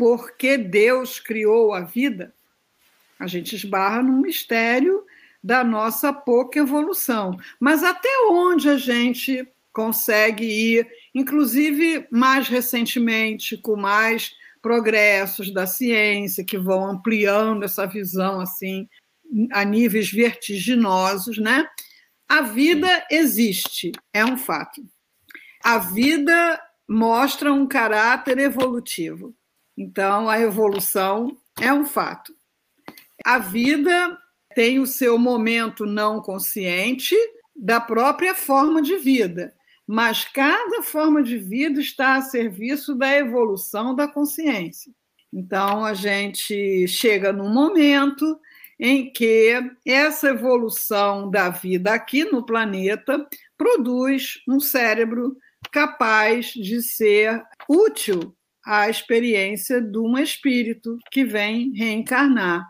porque 0.00 0.56
Deus 0.56 1.20
criou 1.20 1.74
a 1.74 1.82
vida, 1.82 2.32
a 3.18 3.26
gente 3.26 3.54
esbarra 3.54 4.02
num 4.02 4.22
mistério 4.22 5.04
da 5.44 5.62
nossa 5.62 6.10
pouca 6.10 6.58
evolução. 6.58 7.38
Mas 7.60 7.84
até 7.84 8.08
onde 8.30 8.70
a 8.70 8.78
gente 8.78 9.46
consegue 9.70 10.46
ir, 10.46 10.88
inclusive 11.14 12.06
mais 12.10 12.48
recentemente, 12.48 13.58
com 13.58 13.76
mais 13.76 14.32
progressos 14.62 15.52
da 15.52 15.66
ciência 15.66 16.46
que 16.46 16.56
vão 16.56 16.86
ampliando 16.86 17.64
essa 17.64 17.86
visão 17.86 18.40
assim 18.40 18.88
a 19.52 19.66
níveis 19.66 20.10
vertiginosos, 20.10 21.36
né? 21.36 21.68
A 22.26 22.40
vida 22.40 23.06
existe, 23.10 23.92
é 24.14 24.24
um 24.24 24.38
fato. 24.38 24.82
A 25.62 25.76
vida 25.76 26.58
mostra 26.88 27.52
um 27.52 27.66
caráter 27.66 28.38
evolutivo. 28.38 29.34
Então, 29.82 30.28
a 30.28 30.38
evolução 30.38 31.34
é 31.58 31.72
um 31.72 31.86
fato. 31.86 32.34
A 33.24 33.38
vida 33.38 34.18
tem 34.54 34.78
o 34.78 34.86
seu 34.86 35.16
momento 35.16 35.86
não 35.86 36.20
consciente 36.20 37.16
da 37.56 37.80
própria 37.80 38.34
forma 38.34 38.82
de 38.82 38.96
vida, 38.98 39.54
mas 39.86 40.22
cada 40.26 40.82
forma 40.82 41.22
de 41.22 41.38
vida 41.38 41.80
está 41.80 42.16
a 42.16 42.20
serviço 42.20 42.94
da 42.94 43.16
evolução 43.16 43.94
da 43.94 44.06
consciência. 44.06 44.92
Então, 45.32 45.82
a 45.82 45.94
gente 45.94 46.86
chega 46.86 47.32
num 47.32 47.48
momento 47.48 48.38
em 48.78 49.10
que 49.10 49.62
essa 49.86 50.28
evolução 50.28 51.30
da 51.30 51.48
vida 51.48 51.94
aqui 51.94 52.24
no 52.24 52.44
planeta 52.44 53.26
produz 53.56 54.42
um 54.46 54.60
cérebro 54.60 55.38
capaz 55.72 56.48
de 56.52 56.82
ser 56.82 57.42
útil 57.66 58.36
a 58.70 58.88
experiência 58.88 59.82
de 59.82 59.98
um 59.98 60.16
espírito 60.16 60.96
que 61.10 61.24
vem 61.24 61.72
reencarnar. 61.74 62.64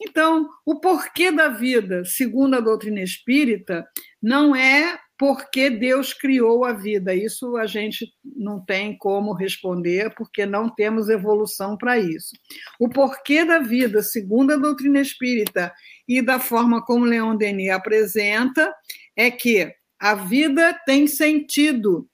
Então, 0.00 0.48
o 0.64 0.80
porquê 0.80 1.30
da 1.30 1.50
vida, 1.50 2.02
segundo 2.06 2.56
a 2.56 2.60
doutrina 2.60 3.02
espírita, 3.02 3.86
não 4.22 4.56
é 4.56 4.98
porque 5.18 5.68
Deus 5.68 6.14
criou 6.14 6.64
a 6.64 6.72
vida. 6.72 7.14
Isso 7.14 7.58
a 7.58 7.66
gente 7.66 8.10
não 8.24 8.58
tem 8.58 8.96
como 8.96 9.34
responder, 9.34 10.14
porque 10.14 10.46
não 10.46 10.74
temos 10.74 11.10
evolução 11.10 11.76
para 11.76 11.98
isso. 11.98 12.34
O 12.80 12.88
porquê 12.88 13.44
da 13.44 13.58
vida, 13.58 14.02
segundo 14.02 14.54
a 14.54 14.56
doutrina 14.56 14.98
espírita 14.98 15.70
e 16.08 16.22
da 16.22 16.40
forma 16.40 16.82
como 16.82 17.04
Leon 17.04 17.36
Denis 17.36 17.68
apresenta, 17.68 18.74
é 19.14 19.30
que 19.30 19.70
a 20.00 20.14
vida 20.14 20.72
tem 20.86 21.06
sentido. 21.06 22.08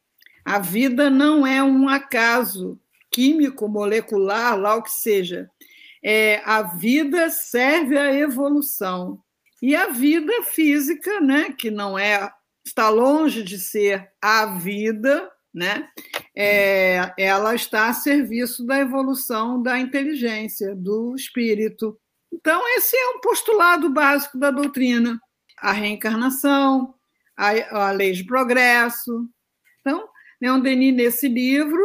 A 0.44 0.58
vida 0.58 1.08
não 1.08 1.46
é 1.46 1.62
um 1.62 1.88
acaso, 1.88 2.76
químico, 3.11 3.69
molecular, 3.69 4.59
lá 4.59 4.76
o 4.76 4.83
que 4.83 4.93
seja. 4.93 5.50
É, 6.02 6.40
a 6.45 6.62
vida 6.62 7.31
serve 7.31 7.99
à 7.99 8.12
evolução. 8.14 9.21
E 9.62 9.76
a 9.76 9.88
vida 9.88 10.43
física, 10.45 11.21
né, 11.21 11.52
que 11.52 11.71
não 11.71 11.99
é 11.99 12.31
está 12.64 12.88
longe 12.88 13.43
de 13.43 13.59
ser 13.59 14.11
a 14.21 14.47
vida, 14.47 15.31
né? 15.52 15.88
É, 16.37 17.12
ela 17.19 17.55
está 17.55 17.88
a 17.88 17.95
serviço 17.95 18.64
da 18.64 18.79
evolução 18.79 19.61
da 19.61 19.79
inteligência, 19.79 20.75
do 20.75 21.14
espírito. 21.14 21.99
Então, 22.33 22.62
esse 22.76 22.97
é 22.97 23.09
um 23.09 23.21
postulado 23.21 23.90
básico 23.90 24.38
da 24.38 24.50
doutrina. 24.50 25.21
A 25.59 25.73
reencarnação, 25.73 26.95
a, 27.37 27.87
a 27.88 27.90
lei 27.90 28.12
de 28.12 28.25
progresso. 28.25 29.29
Então, 29.81 30.09
Leon 30.40 30.61
Denis, 30.61 30.95
nesse 30.95 31.29
livro, 31.29 31.83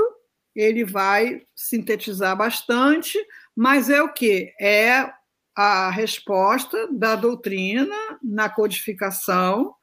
ele 0.55 0.85
vai 0.85 1.41
sintetizar 1.53 2.35
bastante, 2.37 3.19
mas 3.55 3.89
é 3.89 4.01
o 4.01 4.13
que? 4.13 4.53
É 4.59 5.11
a 5.55 5.89
resposta 5.89 6.87
da 6.91 7.15
doutrina 7.15 7.95
na 8.23 8.49
codificação. 8.49 9.73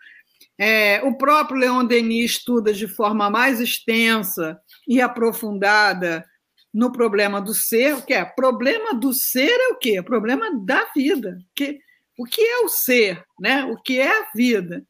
É, 0.59 1.03
o 1.03 1.17
próprio 1.17 1.59
Leon 1.59 1.85
Denis 1.85 2.33
estuda 2.33 2.73
de 2.73 2.87
forma 2.87 3.29
mais 3.31 3.61
extensa 3.61 4.59
e 4.87 5.01
aprofundada 5.01 6.25
no 6.73 6.91
problema 6.91 7.41
do 7.41 7.55
ser, 7.55 7.95
o 7.95 8.03
que 8.03 8.15
é? 8.15 8.25
Problema 8.25 8.95
do 8.95 9.13
ser 9.13 9.51
é 9.51 9.69
o 9.69 9.77
quê? 9.77 10.03
Problema 10.03 10.51
da 10.65 10.87
vida. 10.95 11.39
Que, 11.55 11.79
o 12.19 12.25
que 12.25 12.41
é 12.41 12.61
o 12.61 12.69
ser? 12.69 13.23
Né? 13.39 13.65
O 13.65 13.77
que 13.77 13.99
é 13.99 14.09
a 14.09 14.31
vida? 14.35 14.83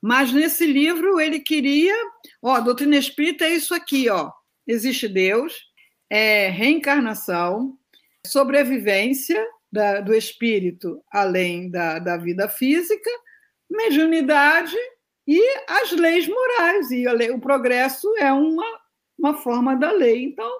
Mas 0.00 0.32
nesse 0.32 0.66
livro 0.66 1.20
ele 1.20 1.40
queria, 1.40 1.94
ó, 2.42 2.60
doutrina 2.60 2.96
espírita 2.96 3.44
é 3.44 3.54
isso 3.54 3.74
aqui, 3.74 4.08
ó 4.08 4.30
existe 4.66 5.08
Deus, 5.08 5.54
é 6.10 6.48
reencarnação, 6.48 7.78
sobrevivência 8.26 9.44
da, 9.70 10.00
do 10.00 10.14
espírito 10.14 11.02
além 11.10 11.70
da, 11.70 11.98
da 11.98 12.16
vida 12.16 12.48
física, 12.48 13.10
mediunidade 13.70 14.76
e 15.26 15.40
as 15.68 15.92
leis 15.92 16.26
morais. 16.28 16.90
E 16.90 17.08
lei, 17.08 17.30
o 17.30 17.40
progresso 17.40 18.08
é 18.18 18.32
uma, 18.32 18.80
uma 19.18 19.34
forma 19.34 19.76
da 19.76 19.90
lei. 19.90 20.24
Então, 20.24 20.50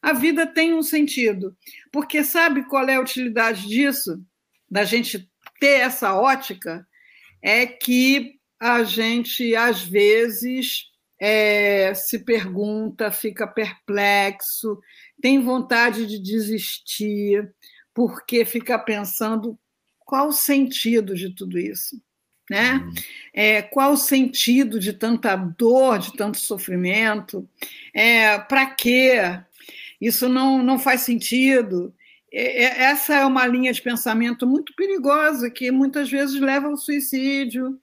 a 0.00 0.12
vida 0.12 0.46
tem 0.46 0.72
um 0.72 0.82
sentido. 0.82 1.56
Porque 1.92 2.24
sabe 2.24 2.64
qual 2.64 2.88
é 2.88 2.96
a 2.96 3.00
utilidade 3.00 3.68
disso? 3.68 4.20
Da 4.70 4.84
gente 4.84 5.28
ter 5.60 5.80
essa 5.80 6.14
ótica? 6.14 6.86
É 7.42 7.66
que 7.66 8.38
a 8.60 8.84
gente, 8.84 9.56
às 9.56 9.82
vezes, 9.82 10.84
é, 11.24 11.94
se 11.94 12.18
pergunta, 12.18 13.12
fica 13.12 13.46
perplexo, 13.46 14.80
tem 15.20 15.40
vontade 15.40 16.04
de 16.04 16.18
desistir, 16.18 17.48
porque 17.94 18.44
fica 18.44 18.76
pensando 18.76 19.56
qual 20.00 20.30
o 20.30 20.32
sentido 20.32 21.14
de 21.14 21.32
tudo 21.32 21.60
isso. 21.60 22.02
Né? 22.50 22.72
Uhum. 22.72 22.92
É, 23.32 23.62
qual 23.62 23.92
o 23.92 23.96
sentido 23.96 24.80
de 24.80 24.92
tanta 24.92 25.36
dor, 25.36 26.00
de 26.00 26.12
tanto 26.14 26.38
sofrimento? 26.38 27.48
É, 27.94 28.40
Para 28.40 28.66
quê? 28.74 29.12
Isso 30.00 30.28
não, 30.28 30.60
não 30.60 30.76
faz 30.76 31.02
sentido. 31.02 31.94
É, 32.32 32.64
é, 32.64 32.82
essa 32.82 33.14
é 33.14 33.24
uma 33.24 33.46
linha 33.46 33.72
de 33.72 33.80
pensamento 33.80 34.44
muito 34.44 34.74
perigosa 34.74 35.48
que 35.48 35.70
muitas 35.70 36.10
vezes 36.10 36.40
leva 36.40 36.66
ao 36.66 36.76
suicídio, 36.76 37.80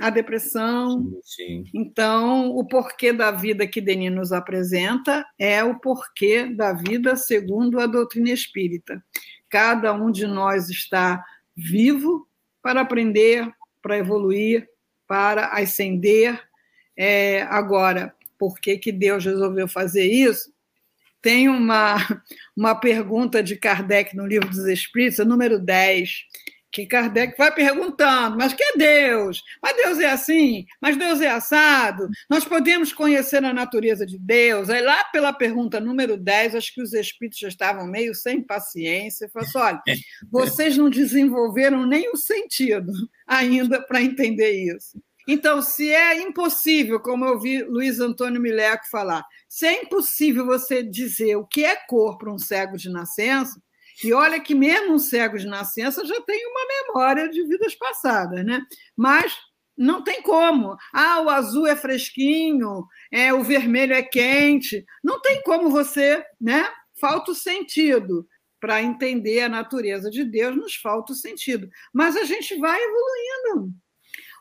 à 0.00 0.10
depressão. 0.10 1.02
Sim, 1.22 1.64
sim. 1.64 1.70
Então, 1.74 2.50
o 2.50 2.66
porquê 2.66 3.12
da 3.12 3.30
vida 3.30 3.66
que 3.66 3.80
Denis 3.80 4.12
nos 4.12 4.32
apresenta 4.32 5.24
é 5.38 5.62
o 5.64 5.78
porquê 5.78 6.46
da 6.46 6.72
vida 6.72 7.16
segundo 7.16 7.80
a 7.80 7.86
doutrina 7.86 8.30
espírita. 8.30 9.02
Cada 9.48 9.92
um 9.92 10.10
de 10.10 10.26
nós 10.26 10.68
está 10.68 11.24
vivo 11.56 12.28
para 12.62 12.80
aprender, 12.80 13.50
para 13.80 13.98
evoluir, 13.98 14.68
para 15.06 15.46
ascender. 15.48 16.40
É, 16.96 17.42
agora, 17.42 18.14
por 18.38 18.58
que, 18.58 18.76
que 18.78 18.92
Deus 18.92 19.24
resolveu 19.24 19.68
fazer 19.68 20.04
isso? 20.04 20.52
Tem 21.22 21.48
uma, 21.48 21.96
uma 22.56 22.74
pergunta 22.74 23.42
de 23.42 23.56
Kardec 23.56 24.14
no 24.16 24.26
Livro 24.26 24.48
dos 24.48 24.66
Espíritos, 24.66 25.24
número 25.26 25.58
10, 25.58 26.26
que 26.70 26.86
Kardec 26.86 27.36
vai 27.38 27.54
perguntando, 27.54 28.36
mas 28.36 28.52
que 28.52 28.62
é 28.62 28.76
Deus? 28.76 29.42
Mas 29.62 29.76
Deus 29.76 29.98
é 29.98 30.10
assim? 30.10 30.66
Mas 30.80 30.96
Deus 30.96 31.20
é 31.20 31.28
assado? 31.28 32.08
Nós 32.28 32.44
podemos 32.44 32.92
conhecer 32.92 33.44
a 33.44 33.52
natureza 33.52 34.04
de 34.04 34.18
Deus? 34.18 34.68
Aí 34.68 34.82
lá 34.82 35.04
pela 35.04 35.32
pergunta 35.32 35.80
número 35.80 36.16
10, 36.16 36.54
acho 36.54 36.74
que 36.74 36.82
os 36.82 36.92
espíritos 36.92 37.38
já 37.38 37.48
estavam 37.48 37.86
meio 37.86 38.14
sem 38.14 38.42
paciência, 38.42 39.28
falou 39.28 39.48
assim, 39.48 39.58
olha, 39.58 39.82
vocês 40.30 40.76
não 40.76 40.90
desenvolveram 40.90 41.86
nem 41.86 42.10
o 42.10 42.16
sentido 42.16 42.92
ainda 43.26 43.80
para 43.82 44.02
entender 44.02 44.52
isso. 44.52 45.00
Então, 45.28 45.60
se 45.60 45.92
é 45.92 46.22
impossível, 46.22 47.00
como 47.00 47.24
eu 47.24 47.40
vi 47.40 47.62
Luiz 47.64 47.98
Antônio 47.98 48.40
Mileco 48.40 48.88
falar, 48.88 49.24
se 49.48 49.66
é 49.66 49.82
impossível 49.82 50.46
você 50.46 50.84
dizer 50.84 51.34
o 51.34 51.44
que 51.44 51.64
é 51.64 51.74
cor 51.74 52.16
para 52.16 52.32
um 52.32 52.38
cego 52.38 52.76
de 52.76 52.88
nascença, 52.88 53.60
e 54.04 54.12
olha 54.12 54.40
que 54.40 54.54
mesmo 54.54 54.94
um 54.94 54.98
cego 54.98 55.38
de 55.38 55.46
nascença 55.46 56.04
já 56.04 56.20
tem 56.22 56.46
uma 56.46 56.66
memória 56.66 57.28
de 57.28 57.42
vidas 57.46 57.74
passadas, 57.74 58.44
né? 58.44 58.60
Mas 58.96 59.32
não 59.76 60.02
tem 60.02 60.22
como. 60.22 60.76
Ah, 60.92 61.20
o 61.20 61.28
azul 61.28 61.66
é 61.66 61.76
fresquinho, 61.76 62.86
é 63.12 63.32
o 63.32 63.42
vermelho 63.42 63.92
é 63.92 64.02
quente. 64.02 64.84
Não 65.04 65.20
tem 65.20 65.42
como 65.42 65.70
você, 65.70 66.24
né? 66.40 66.68
Falta 66.98 67.32
o 67.32 67.34
sentido 67.34 68.26
para 68.58 68.82
entender 68.82 69.42
a 69.42 69.48
natureza 69.48 70.10
de 70.10 70.24
Deus, 70.24 70.56
nos 70.56 70.74
falta 70.76 71.12
o 71.12 71.16
sentido. 71.16 71.68
Mas 71.92 72.16
a 72.16 72.24
gente 72.24 72.56
vai 72.56 72.78
evoluindo. 72.82 73.72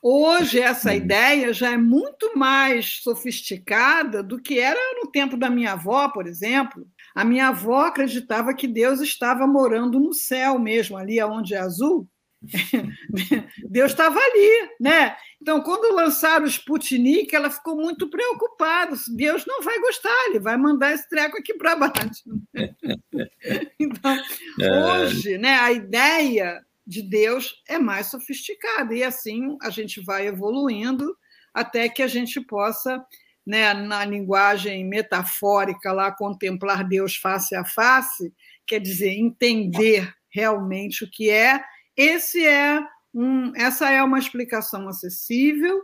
Hoje, 0.01 0.59
essa 0.59 0.93
ideia 0.93 1.51
já 1.51 1.71
é 1.71 1.77
muito 1.77 2.37
mais 2.37 3.01
sofisticada 3.01 4.21
do 4.21 4.39
que 4.39 4.59
era 4.59 4.79
no 5.01 5.11
tempo 5.11 5.35
da 5.35 5.49
minha 5.49 5.73
avó, 5.73 6.07
por 6.09 6.27
exemplo. 6.27 6.87
A 7.15 7.23
minha 7.23 7.47
avó 7.47 7.85
acreditava 7.85 8.53
que 8.53 8.67
Deus 8.67 8.99
estava 8.99 9.47
morando 9.47 9.99
no 10.01 10.13
céu 10.13 10.59
mesmo, 10.59 10.97
ali 10.97 11.21
onde 11.23 11.55
é 11.55 11.57
azul. 11.57 12.05
Deus 13.69 13.91
estava 13.91 14.19
ali, 14.19 14.69
né? 14.79 15.15
Então, 15.41 15.61
quando 15.61 15.95
lançaram 15.95 16.45
o 16.45 16.49
Sputnik, 16.49 17.33
ela 17.33 17.49
ficou 17.49 17.77
muito 17.77 18.09
preocupada. 18.09 18.95
Deus 19.15 19.45
não 19.45 19.61
vai 19.61 19.79
gostar, 19.79 20.25
ele 20.27 20.39
vai 20.39 20.57
mandar 20.57 20.93
esse 20.93 21.07
treco 21.07 21.37
aqui 21.37 21.53
para 21.53 21.75
baixo. 21.77 22.23
então, 23.79 24.17
é. 24.59 24.83
hoje, 24.83 25.37
né, 25.37 25.57
a 25.59 25.71
ideia 25.71 26.61
de 26.85 27.01
Deus 27.01 27.63
é 27.67 27.79
mais 27.79 28.07
sofisticada 28.07 28.93
e 28.93 29.03
assim 29.03 29.57
a 29.61 29.69
gente 29.69 30.01
vai 30.01 30.27
evoluindo 30.27 31.17
até 31.53 31.89
que 31.89 32.03
a 32.03 32.07
gente 32.07 32.39
possa 32.41 33.03
né, 33.45 33.73
na 33.73 34.03
linguagem 34.03 34.83
metafórica 34.85 35.91
lá, 35.91 36.11
contemplar 36.11 36.87
Deus 36.87 37.15
face 37.15 37.55
a 37.55 37.63
face, 37.63 38.33
quer 38.65 38.79
dizer, 38.79 39.11
entender 39.11 40.11
realmente 40.29 41.03
o 41.03 41.09
que 41.09 41.29
é. 41.29 41.63
Esse 41.95 42.45
é 42.45 42.83
um, 43.13 43.55
essa 43.55 43.89
é 43.89 44.03
uma 44.03 44.19
explicação 44.19 44.89
acessível 44.89 45.83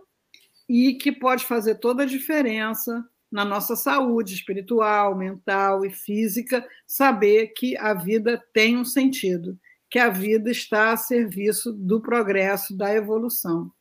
e 0.68 0.96
que 0.96 1.12
pode 1.12 1.46
fazer 1.46 1.76
toda 1.76 2.04
a 2.04 2.08
diferença 2.08 3.06
na 3.32 3.46
nossa 3.46 3.76
saúde 3.76 4.34
espiritual, 4.34 5.16
mental 5.16 5.86
e 5.86 5.90
física, 5.90 6.68
saber 6.86 7.54
que 7.56 7.78
a 7.78 7.94
vida 7.94 8.44
tem 8.54 8.78
um 8.78 8.84
sentido, 8.84 9.58
que 9.90 9.98
a 9.98 10.10
vida 10.10 10.52
está 10.52 10.92
a 10.92 10.98
serviço 10.98 11.72
do 11.72 12.02
progresso, 12.02 12.76
da 12.76 12.94
evolução. 12.94 13.72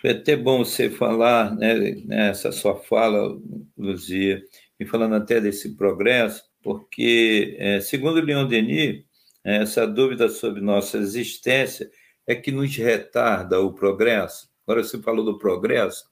Foi 0.00 0.10
até 0.10 0.34
bom 0.34 0.64
você 0.64 0.88
falar, 0.88 1.54
né, 1.56 1.74
nessa 2.06 2.50
sua 2.50 2.74
fala, 2.76 3.38
Luzia, 3.76 4.42
e 4.78 4.86
falando 4.86 5.14
até 5.14 5.40
desse 5.40 5.76
progresso, 5.76 6.42
porque, 6.62 7.56
é, 7.58 7.80
segundo 7.80 8.20
Leon 8.20 8.46
Denis, 8.46 9.04
é, 9.44 9.56
essa 9.62 9.86
dúvida 9.86 10.28
sobre 10.28 10.62
nossa 10.62 10.96
existência 10.96 11.90
é 12.26 12.34
que 12.34 12.50
nos 12.50 12.74
retarda 12.76 13.60
o 13.60 13.74
progresso. 13.74 14.48
Agora 14.66 14.82
você 14.82 14.98
falou 15.02 15.24
do 15.24 15.38
progresso, 15.38 16.04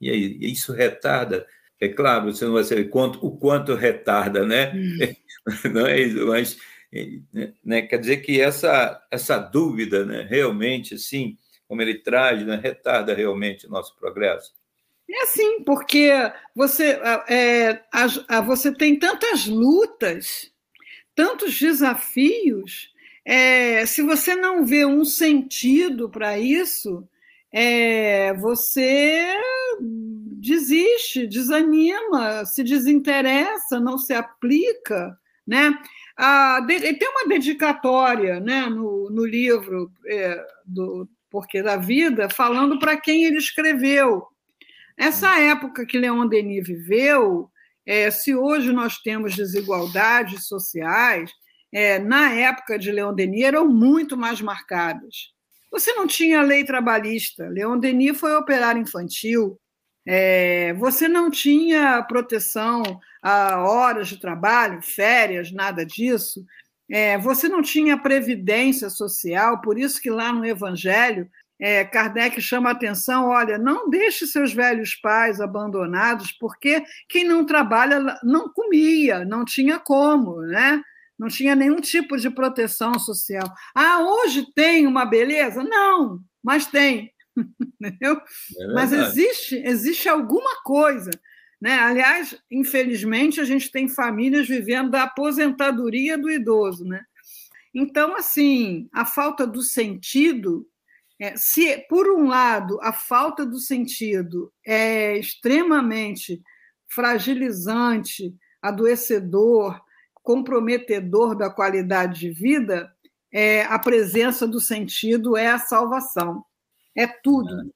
e 0.00 0.10
aí, 0.10 0.38
isso 0.40 0.72
retarda. 0.72 1.46
É 1.78 1.88
claro, 1.88 2.32
você 2.32 2.44
não 2.46 2.54
vai 2.54 2.64
saber 2.64 2.84
quanto, 2.84 3.24
o 3.26 3.36
quanto 3.36 3.74
retarda, 3.74 4.46
né? 4.46 4.72
Hum. 4.74 4.98
Não 5.72 5.86
é 5.86 6.00
isso, 6.00 6.26
mas 6.26 6.56
né, 7.64 7.82
quer 7.82 7.98
dizer 7.98 8.16
que 8.18 8.40
essa, 8.40 9.00
essa 9.10 9.38
dúvida, 9.38 10.04
né, 10.04 10.26
realmente, 10.28 10.94
assim, 10.94 11.36
como 11.68 11.82
ele 11.82 11.98
traz, 11.98 12.44
né, 12.44 12.56
retarda 12.62 13.14
realmente 13.14 13.66
o 13.66 13.70
nosso 13.70 13.96
progresso? 13.96 14.54
É 15.08 15.22
assim, 15.22 15.62
porque 15.62 16.10
você, 16.54 17.00
é, 17.28 17.82
a, 17.92 18.38
a, 18.38 18.40
você 18.40 18.72
tem 18.74 18.98
tantas 18.98 19.46
lutas, 19.46 20.50
tantos 21.14 21.58
desafios, 21.58 22.92
é, 23.24 23.86
se 23.86 24.02
você 24.02 24.34
não 24.34 24.64
vê 24.64 24.84
um 24.84 25.04
sentido 25.04 26.08
para 26.08 26.38
isso, 26.38 27.08
é, 27.52 28.34
você 28.34 29.36
desiste, 29.80 31.26
desanima, 31.26 32.44
se 32.44 32.62
desinteressa, 32.62 33.80
não 33.80 33.98
se 33.98 34.12
aplica, 34.12 35.18
né? 35.46 35.76
Tem 36.98 37.08
uma 37.08 37.28
dedicatória 37.28 38.40
né, 38.40 38.66
no, 38.66 39.10
no 39.10 39.24
livro 39.24 39.90
é, 40.06 40.44
do, 40.64 41.08
Porquê 41.36 41.62
da 41.62 41.76
Vida, 41.76 42.30
falando 42.30 42.78
para 42.78 42.98
quem 42.98 43.24
ele 43.24 43.36
escreveu. 43.36 44.26
Essa 44.96 45.38
época 45.38 45.84
que 45.84 45.98
Leon 45.98 46.26
Denis 46.26 46.66
viveu, 46.66 47.50
é, 47.84 48.10
se 48.10 48.34
hoje 48.34 48.72
nós 48.72 48.96
temos 49.02 49.36
desigualdades 49.36 50.48
sociais, 50.48 51.30
é, 51.70 51.98
na 51.98 52.32
época 52.32 52.78
de 52.78 52.90
Leon 52.90 53.14
Denis 53.14 53.44
eram 53.44 53.68
muito 53.68 54.16
mais 54.16 54.40
marcadas. 54.40 55.34
Você 55.70 55.92
não 55.92 56.06
tinha 56.06 56.40
lei 56.40 56.64
trabalhista, 56.64 57.46
Leon 57.50 57.78
Denis 57.78 58.18
foi 58.18 58.34
operário 58.34 58.80
infantil, 58.80 59.60
é, 60.06 60.72
você 60.72 61.06
não 61.06 61.30
tinha 61.30 62.02
proteção 62.04 62.82
a 63.20 63.62
horas 63.62 64.08
de 64.08 64.18
trabalho, 64.18 64.80
férias, 64.80 65.52
nada 65.52 65.84
disso. 65.84 66.46
É, 66.90 67.18
você 67.18 67.48
não 67.48 67.62
tinha 67.62 67.98
previdência 67.98 68.88
social, 68.88 69.60
por 69.60 69.78
isso 69.78 70.00
que 70.00 70.08
lá 70.08 70.32
no 70.32 70.46
Evangelho, 70.46 71.28
é, 71.58 71.84
Kardec 71.84 72.40
chama 72.40 72.68
a 72.68 72.72
atenção: 72.72 73.28
olha, 73.28 73.58
não 73.58 73.88
deixe 73.88 74.26
seus 74.26 74.52
velhos 74.52 74.94
pais 74.94 75.40
abandonados, 75.40 76.32
porque 76.32 76.82
quem 77.08 77.24
não 77.24 77.44
trabalha 77.44 78.18
não 78.22 78.48
comia, 78.52 79.24
não 79.24 79.44
tinha 79.44 79.78
como, 79.78 80.42
né? 80.42 80.82
Não 81.18 81.28
tinha 81.28 81.54
nenhum 81.54 81.80
tipo 81.80 82.16
de 82.18 82.28
proteção 82.28 82.98
social. 82.98 83.50
Ah, 83.74 84.00
hoje 84.00 84.46
tem 84.54 84.86
uma 84.86 85.06
beleza? 85.06 85.64
Não, 85.64 86.20
mas 86.42 86.66
tem. 86.66 87.12
É 88.58 88.72
mas 88.72 88.92
existe, 88.92 89.56
existe 89.56 90.08
alguma 90.08 90.62
coisa. 90.64 91.10
Né? 91.60 91.78
Aliás, 91.78 92.36
infelizmente, 92.50 93.40
a 93.40 93.44
gente 93.44 93.70
tem 93.70 93.88
famílias 93.88 94.46
vivendo 94.46 94.90
da 94.90 95.04
aposentadoria 95.04 96.18
do 96.18 96.30
idoso. 96.30 96.84
Né? 96.84 97.02
Então, 97.74 98.16
assim, 98.16 98.88
a 98.92 99.04
falta 99.04 99.46
do 99.46 99.62
sentido, 99.62 100.66
é, 101.18 101.36
se 101.36 101.78
por 101.88 102.10
um 102.10 102.26
lado 102.26 102.78
a 102.82 102.92
falta 102.92 103.46
do 103.46 103.58
sentido 103.58 104.52
é 104.64 105.16
extremamente 105.18 106.42
fragilizante, 106.88 108.34
adoecedor, 108.60 109.80
comprometedor 110.22 111.36
da 111.36 111.48
qualidade 111.48 112.20
de 112.20 112.30
vida, 112.30 112.92
é, 113.32 113.62
a 113.64 113.78
presença 113.78 114.46
do 114.46 114.60
sentido 114.60 115.36
é 115.36 115.48
a 115.48 115.58
salvação, 115.58 116.44
é 116.96 117.06
tudo. 117.06 117.72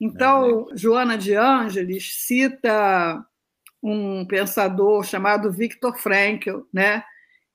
Então, 0.00 0.66
Joana 0.74 1.18
de 1.18 1.34
Ângeles 1.34 2.24
cita 2.24 3.24
um 3.82 4.24
pensador 4.26 5.04
chamado 5.04 5.52
Viktor 5.52 5.96
Frankl, 5.98 6.60
né? 6.72 7.02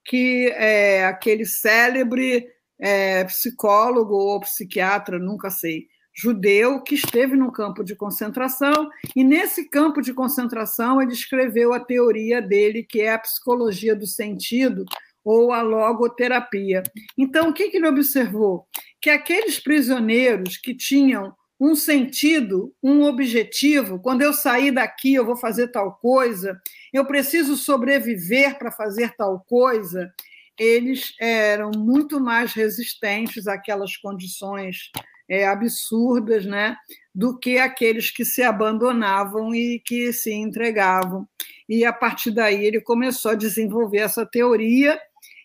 que 0.05 0.47
é 0.55 1.05
aquele 1.05 1.45
célebre 1.45 2.47
é, 2.79 3.23
psicólogo 3.25 4.13
ou 4.13 4.39
psiquiatra, 4.41 5.17
nunca 5.17 5.49
sei, 5.49 5.87
judeu 6.15 6.81
que 6.81 6.95
esteve 6.95 7.35
no 7.35 7.51
campo 7.51 7.83
de 7.83 7.95
concentração 7.95 8.89
e 9.15 9.23
nesse 9.23 9.67
campo 9.69 10.01
de 10.01 10.13
concentração 10.13 11.01
ele 11.01 11.13
escreveu 11.13 11.73
a 11.73 11.79
teoria 11.79 12.41
dele 12.41 12.83
que 12.83 13.01
é 13.01 13.13
a 13.13 13.19
psicologia 13.19 13.95
do 13.95 14.05
sentido 14.05 14.85
ou 15.23 15.51
a 15.51 15.61
logoterapia. 15.61 16.83
Então 17.17 17.49
o 17.49 17.53
que, 17.53 17.69
que 17.69 17.77
ele 17.77 17.87
observou? 17.87 18.67
Que 19.01 19.09
aqueles 19.09 19.59
prisioneiros 19.59 20.57
que 20.57 20.75
tinham 20.75 21.33
um 21.59 21.75
sentido, 21.75 22.73
um 22.81 23.03
objetivo. 23.03 23.99
Quando 23.99 24.21
eu 24.21 24.33
sair 24.33 24.71
daqui, 24.71 25.13
eu 25.13 25.25
vou 25.25 25.37
fazer 25.37 25.69
tal 25.69 25.93
coisa. 25.93 26.59
Eu 26.91 27.05
preciso 27.05 27.55
sobreviver 27.55 28.57
para 28.57 28.71
fazer 28.71 29.15
tal 29.15 29.39
coisa. 29.47 30.13
Eles 30.59 31.13
eram 31.19 31.71
muito 31.75 32.19
mais 32.19 32.53
resistentes 32.53 33.47
àquelas 33.47 33.97
condições 33.97 34.91
é, 35.29 35.47
absurdas, 35.47 36.45
né, 36.45 36.75
do 37.15 37.39
que 37.39 37.57
aqueles 37.57 38.11
que 38.11 38.25
se 38.25 38.43
abandonavam 38.43 39.53
e 39.55 39.79
que 39.79 40.11
se 40.11 40.33
entregavam. 40.33 41.27
E 41.67 41.85
a 41.85 41.93
partir 41.93 42.31
daí 42.31 42.65
ele 42.65 42.81
começou 42.81 43.31
a 43.31 43.35
desenvolver 43.35 43.99
essa 43.99 44.25
teoria 44.25 44.99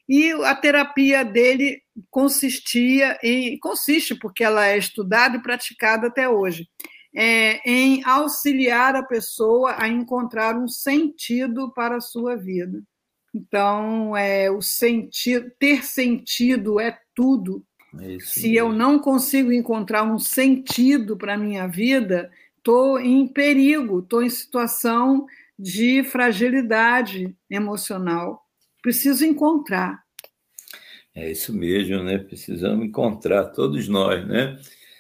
e 0.09 0.33
a 0.33 0.55
terapia 0.55 1.25
dele 1.25 1.83
consistia 2.11 3.19
em 3.23 3.59
consiste 3.59 4.15
porque 4.15 4.43
ela 4.43 4.67
é 4.67 4.79
estudada 4.79 5.37
e 5.37 5.43
praticada 5.43 6.07
até 6.07 6.29
hoje 6.29 6.67
é, 7.15 7.61
em 7.69 8.03
auxiliar 8.05 8.95
a 8.95 9.03
pessoa 9.03 9.75
a 9.79 9.89
encontrar 9.89 10.57
um 10.57 10.69
sentido 10.69 11.73
para 11.73 11.97
a 11.97 12.01
sua 12.01 12.37
vida. 12.37 12.83
Então 13.35 14.17
é 14.17 14.51
o 14.51 14.63
sentido 14.63 15.51
ter 15.59 15.85
sentido 15.85 16.81
é 16.81 16.99
tudo. 17.15 17.65
É 18.01 18.19
se 18.21 18.55
eu 18.55 18.73
não 18.73 18.99
consigo 18.99 19.53
encontrar 19.53 20.05
um 20.05 20.19
sentido 20.19 21.17
para 21.17 21.35
a 21.35 21.39
minha 21.39 21.67
vida 21.67 22.31
estou 22.59 23.01
em 23.01 23.27
perigo 23.27 24.01
estou 24.01 24.23
em 24.23 24.29
situação 24.29 25.27
de 25.59 26.05
fragilidade 26.05 27.35
emocional 27.51 28.47
preciso 28.89 29.27
encontrar. 29.27 30.03
É 31.15 31.31
isso 31.31 31.53
mesmo, 31.53 32.03
né? 32.03 32.17
Precisamos 32.17 32.87
encontrar 32.87 33.45
todos 33.49 33.87
nós, 33.87 34.27
né? 34.27 34.59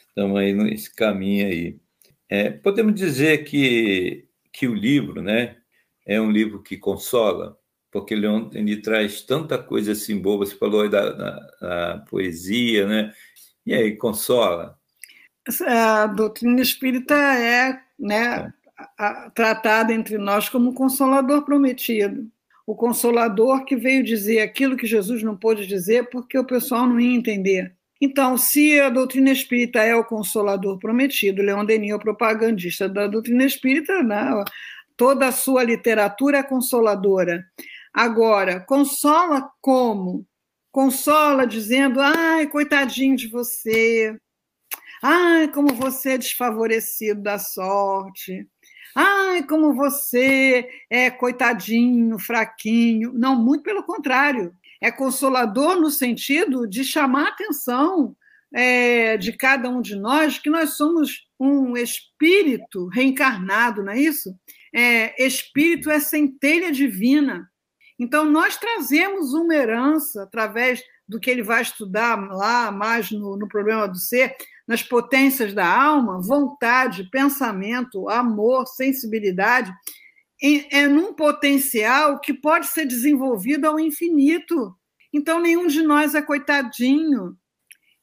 Estamos 0.09 0.39
aí 0.39 0.53
nesse 0.53 0.95
caminho 0.95 1.47
aí. 1.47 1.81
É, 2.29 2.51
podemos 2.51 2.95
dizer 2.95 3.45
que, 3.45 4.29
que 4.53 4.69
o 4.69 4.75
livro, 4.75 5.23
né, 5.23 5.57
é 6.05 6.21
um 6.21 6.31
livro 6.31 6.63
que 6.63 6.77
consola, 6.77 7.57
porque 7.91 8.13
ele, 8.13 8.27
ele 8.53 8.83
traz 8.83 9.23
tanta 9.23 9.57
coisa 9.57 9.93
assim 9.93 10.21
boa. 10.21 10.45
Você 10.45 10.55
falou 10.55 10.87
da, 10.87 11.11
da, 11.11 11.41
da 11.61 11.99
poesia, 12.11 12.87
né? 12.87 13.15
E 13.65 13.73
aí, 13.73 13.97
consola? 13.97 14.79
A 15.67 16.07
doutrina 16.07 16.61
espírita 16.61 17.15
é, 17.15 17.81
né, 17.99 18.53
é. 19.01 19.31
tratada 19.35 19.95
entre 19.95 20.19
nós 20.19 20.51
como 20.51 20.75
consolador 20.75 21.43
prometido 21.47 22.31
o 22.69 22.75
consolador 22.75 23.65
que 23.65 23.75
veio 23.75 24.05
dizer 24.05 24.41
aquilo 24.41 24.77
que 24.77 24.87
Jesus 24.87 25.23
não 25.23 25.35
pôde 25.35 25.67
dizer 25.67 26.11
porque 26.11 26.39
o 26.39 26.45
pessoal 26.45 26.87
não 26.87 27.01
ia 27.01 27.17
entender. 27.17 27.75
Então, 27.99 28.37
se 28.37 28.79
a 28.79 28.91
doutrina 28.91 29.31
espírita 29.31 29.79
é 29.79 29.97
o 29.97 30.05
consolador 30.05 30.79
prometido, 30.79 31.41
Leon 31.41 31.65
Denis 31.65 31.91
é 31.91 31.95
o 31.95 31.99
propagandista 31.99 32.87
da 32.87 33.07
doutrina 33.07 33.47
espírita, 33.47 34.03
né? 34.03 34.45
toda 34.99 35.29
a 35.29 35.33
sua 35.33 35.65
literatura 35.65 36.39
é 36.39 36.43
consoladora. 36.43 37.43
Agora, 37.91 38.61
consola 38.61 39.51
como? 39.63 40.27
Consola 40.71 41.47
dizendo, 41.47 42.03
ai, 42.03 42.49
coitadinho 42.49 43.17
de 43.17 43.29
você, 43.29 44.15
ai, 45.03 45.49
como 45.49 45.69
você 45.69 46.11
é 46.11 46.19
desfavorecido 46.19 47.23
da 47.23 47.39
sorte, 47.39 48.47
Ai, 49.01 49.45
como 49.45 49.75
você 49.75 50.69
é 50.91 51.09
coitadinho, 51.09 52.19
fraquinho. 52.19 53.13
Não, 53.15 53.37
muito 53.37 53.63
pelo 53.63 53.85
contrário. 53.85 54.53
É 54.81 54.91
consolador 54.91 55.77
no 55.81 55.89
sentido 55.89 56.67
de 56.67 56.83
chamar 56.83 57.27
a 57.27 57.29
atenção 57.29 58.17
é, 58.53 59.17
de 59.17 59.33
cada 59.33 59.71
um 59.71 59.81
de 59.81 59.95
nós 59.95 60.41
que 60.41 60.51
nós 60.51 60.71
somos 60.71 61.29
um 61.39 61.77
espírito 61.77 62.89
reencarnado, 62.89 63.85
não 63.85 63.93
é 63.93 64.01
isso? 64.01 64.35
É, 64.75 65.25
espírito 65.25 65.89
é 65.91 66.01
centelha 66.01 66.73
divina. 66.73 67.49
Então, 68.01 68.25
nós 68.25 68.57
trazemos 68.57 69.33
uma 69.33 69.55
herança 69.55 70.25
através 70.25 70.83
do 71.07 71.21
que 71.21 71.31
ele 71.31 71.45
vai 71.45 71.63
estudar 71.63 72.17
lá 72.17 72.73
mais 72.73 73.13
no, 73.13 73.37
no 73.37 73.47
problema 73.47 73.87
do 73.87 73.97
ser, 73.97 74.35
nas 74.69 74.83
potências 74.83 75.55
da 75.55 75.67
alma, 75.67 76.21
vontade, 76.21 77.09
pensamento, 77.11 78.07
amor, 78.11 78.67
sensibilidade, 78.67 79.73
é 80.71 80.87
num 80.87 81.15
potencial 81.15 82.21
que 82.21 82.35
pode 82.35 82.67
ser 82.67 82.85
desenvolvido 82.85 83.65
ao 83.65 83.81
infinito. 83.81 84.77
Então, 85.11 85.41
nenhum 85.41 85.67
de 85.67 85.83
nós 85.83 86.15
é 86.15 86.21
coitadinho. 86.21 87.35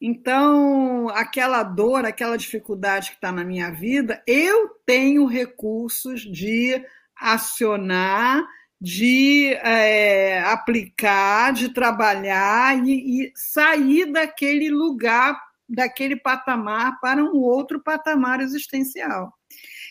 Então, 0.02 1.08
aquela 1.10 1.62
dor, 1.62 2.04
aquela 2.04 2.36
dificuldade 2.36 3.12
que 3.12 3.16
está 3.18 3.32
na 3.32 3.44
minha 3.44 3.70
vida, 3.72 4.22
eu 4.26 4.70
tenho 4.86 5.26
recursos 5.28 6.22
de 6.22 6.84
acionar, 7.16 8.44
de 8.82 9.54
é, 9.64 10.42
aplicar, 10.42 11.54
de 11.54 11.70
trabalhar 11.70 12.86
e, 12.86 13.28
e 13.28 13.32
sair 13.36 14.12
daquele 14.12 14.70
lugar 14.70 15.45
daquele 15.68 16.16
patamar 16.16 17.00
para 17.00 17.24
um 17.24 17.38
outro 17.38 17.82
patamar 17.82 18.40
existencial. 18.40 19.34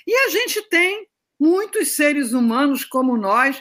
E 0.07 0.15
a 0.27 0.29
gente 0.31 0.63
tem 0.69 1.07
muitos 1.39 1.97
seres 1.97 2.33
humanos 2.33 2.85
como 2.85 3.17
nós, 3.17 3.61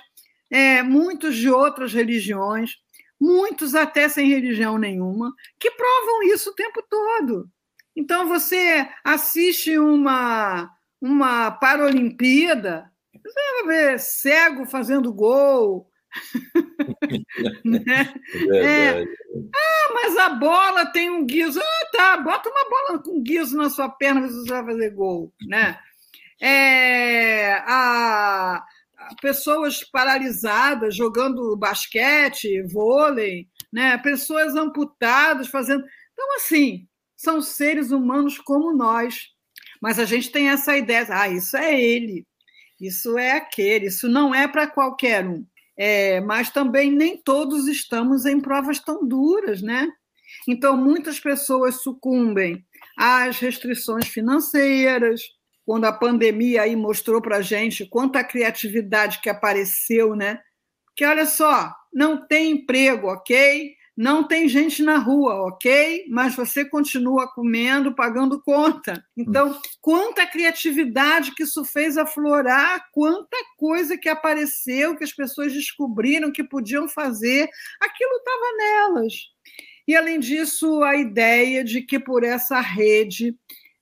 é, 0.49 0.83
muitos 0.83 1.35
de 1.35 1.49
outras 1.49 1.93
religiões, 1.93 2.75
muitos 3.19 3.73
até 3.73 4.07
sem 4.09 4.27
religião 4.27 4.77
nenhuma, 4.77 5.33
que 5.59 5.71
provam 5.71 6.23
isso 6.23 6.49
o 6.51 6.55
tempo 6.55 6.83
todo. 6.89 7.49
Então 7.95 8.27
você 8.27 8.87
assiste 9.03 9.77
uma 9.77 10.69
uma 11.01 11.51
Paralimpíada, 11.51 12.89
você 13.13 13.63
vai 13.65 13.67
ver 13.67 13.99
cego 13.99 14.65
fazendo 14.65 15.13
gol, 15.13 15.89
né? 17.63 18.13
É 18.51 18.65
é. 18.65 19.05
Ah, 19.55 19.93
mas 19.93 20.17
a 20.17 20.29
bola 20.29 20.85
tem 20.87 21.09
um 21.09 21.25
guiso. 21.25 21.59
Ah, 21.59 21.85
tá, 21.91 22.17
bota 22.17 22.49
uma 22.49 22.69
bola 22.69 23.03
com 23.03 23.21
guiso 23.21 23.57
na 23.57 23.69
sua 23.69 23.89
perna, 23.89 24.27
você 24.27 24.49
vai 24.49 24.65
fazer 24.65 24.89
gol. 24.91 25.33
Né? 25.47 25.79
É, 26.39 27.53
a, 27.65 28.63
a 28.97 29.15
pessoas 29.21 29.83
paralisadas 29.83 30.95
jogando 30.95 31.55
basquete, 31.57 32.61
vôlei, 32.63 33.47
né? 33.71 33.97
pessoas 33.97 34.55
amputadas 34.55 35.47
fazendo. 35.47 35.83
Então, 36.13 36.35
assim, 36.35 36.87
são 37.15 37.41
seres 37.41 37.91
humanos 37.91 38.37
como 38.37 38.75
nós. 38.75 39.33
Mas 39.81 39.99
a 39.99 40.05
gente 40.05 40.31
tem 40.31 40.49
essa 40.49 40.77
ideia, 40.77 41.05
ah, 41.09 41.27
isso 41.27 41.57
é 41.57 41.77
ele, 41.77 42.25
isso 42.79 43.17
é 43.17 43.33
aquele, 43.33 43.87
isso 43.87 44.07
não 44.07 44.33
é 44.33 44.47
para 44.47 44.65
qualquer 44.65 45.27
um. 45.27 45.45
É, 45.77 46.21
mas 46.21 46.49
também 46.49 46.91
nem 46.91 47.17
todos 47.17 47.67
estamos 47.67 48.25
em 48.25 48.39
provas 48.39 48.79
tão 48.79 49.07
duras, 49.07 49.61
né? 49.61 49.87
Então, 50.47 50.75
muitas 50.77 51.19
pessoas 51.19 51.81
sucumbem 51.81 52.63
às 52.97 53.39
restrições 53.39 54.07
financeiras, 54.07 55.21
quando 55.65 55.85
a 55.85 55.93
pandemia 55.93 56.63
aí 56.63 56.75
mostrou 56.75 57.21
para 57.21 57.37
a 57.37 57.41
gente 57.41 57.85
quanta 57.85 58.23
criatividade 58.23 59.19
que 59.21 59.29
apareceu, 59.29 60.15
né? 60.15 60.39
Que 60.95 61.05
olha 61.05 61.25
só, 61.25 61.73
não 61.93 62.27
tem 62.27 62.51
emprego, 62.51 63.07
ok? 63.07 63.73
Não 63.95 64.27
tem 64.27 64.49
gente 64.49 64.81
na 64.81 64.97
rua, 64.97 65.35
ok? 65.47 66.05
Mas 66.09 66.35
você 66.35 66.65
continua 66.65 67.31
comendo, 67.31 67.93
pagando 67.93 68.41
conta. 68.41 69.05
Então, 69.15 69.55
quanta 69.79 70.25
criatividade 70.25 71.35
que 71.35 71.43
isso 71.43 71.63
fez 71.63 71.95
aflorar, 71.95 72.89
quanta 72.91 73.37
coisa 73.55 73.95
que 73.95 74.09
apareceu, 74.09 74.97
que 74.97 75.03
as 75.03 75.13
pessoas 75.13 75.53
descobriram 75.53 76.31
que 76.31 76.43
podiam 76.43 76.89
fazer, 76.89 77.47
aquilo 77.79 78.15
estava 78.17 78.57
nelas. 78.57 79.13
E, 79.87 79.95
além 79.95 80.19
disso, 80.19 80.81
a 80.81 80.95
ideia 80.95 81.63
de 81.63 81.81
que 81.81 81.99
por 81.99 82.23
essa 82.23 82.59
rede 82.61 83.35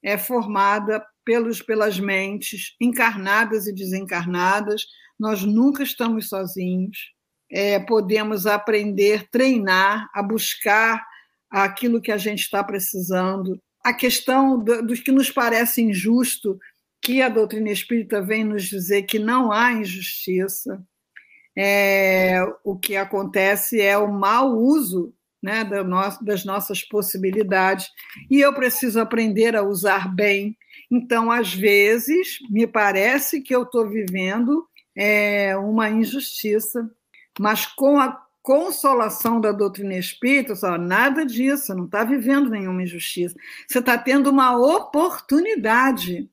é 0.03 0.17
formada 0.17 1.05
pelos, 1.23 1.61
pelas 1.61 1.99
mentes 1.99 2.75
encarnadas 2.81 3.65
e 3.65 3.73
desencarnadas, 3.73 4.85
nós 5.17 5.43
nunca 5.43 5.83
estamos 5.83 6.27
sozinhos 6.27 7.10
é, 7.51 7.79
podemos 7.79 8.47
aprender, 8.47 9.29
treinar, 9.29 10.09
a 10.13 10.23
buscar 10.23 11.05
aquilo 11.49 12.01
que 12.01 12.11
a 12.11 12.17
gente 12.17 12.39
está 12.39 12.63
precisando 12.63 13.61
a 13.83 13.93
questão 13.93 14.59
do, 14.59 14.85
dos 14.85 14.99
que 14.99 15.11
nos 15.11 15.29
parece 15.29 15.81
injusto, 15.81 16.59
que 17.01 17.21
a 17.21 17.29
doutrina 17.29 17.71
espírita 17.71 18.21
vem 18.21 18.43
nos 18.43 18.63
dizer 18.63 19.03
que 19.03 19.17
não 19.17 19.51
há 19.51 19.73
injustiça. 19.73 20.81
É, 21.57 22.39
o 22.63 22.77
que 22.77 22.95
acontece 22.95 23.81
é 23.81 23.97
o 23.97 24.11
mau 24.11 24.57
uso 24.57 25.13
né, 25.41 25.67
das 26.21 26.45
nossas 26.45 26.83
possibilidades, 26.83 27.87
e 28.29 28.39
eu 28.39 28.53
preciso 28.53 28.99
aprender 28.99 29.55
a 29.55 29.63
usar 29.63 30.13
bem. 30.13 30.55
Então, 30.89 31.31
às 31.31 31.51
vezes, 31.51 32.37
me 32.49 32.67
parece 32.67 33.41
que 33.41 33.55
eu 33.55 33.63
estou 33.63 33.89
vivendo 33.89 34.67
é, 34.95 35.57
uma 35.57 35.89
injustiça, 35.89 36.87
mas 37.39 37.65
com 37.65 37.99
a 37.99 38.21
consolação 38.41 39.39
da 39.39 39.51
doutrina 39.51 39.95
espírita, 39.95 40.55
só, 40.55 40.77
nada 40.77 41.25
disso, 41.25 41.75
não 41.75 41.85
está 41.85 42.03
vivendo 42.03 42.49
nenhuma 42.49 42.83
injustiça. 42.83 43.35
Você 43.67 43.79
está 43.79 43.97
tendo 43.97 44.29
uma 44.29 44.57
oportunidade 44.57 46.29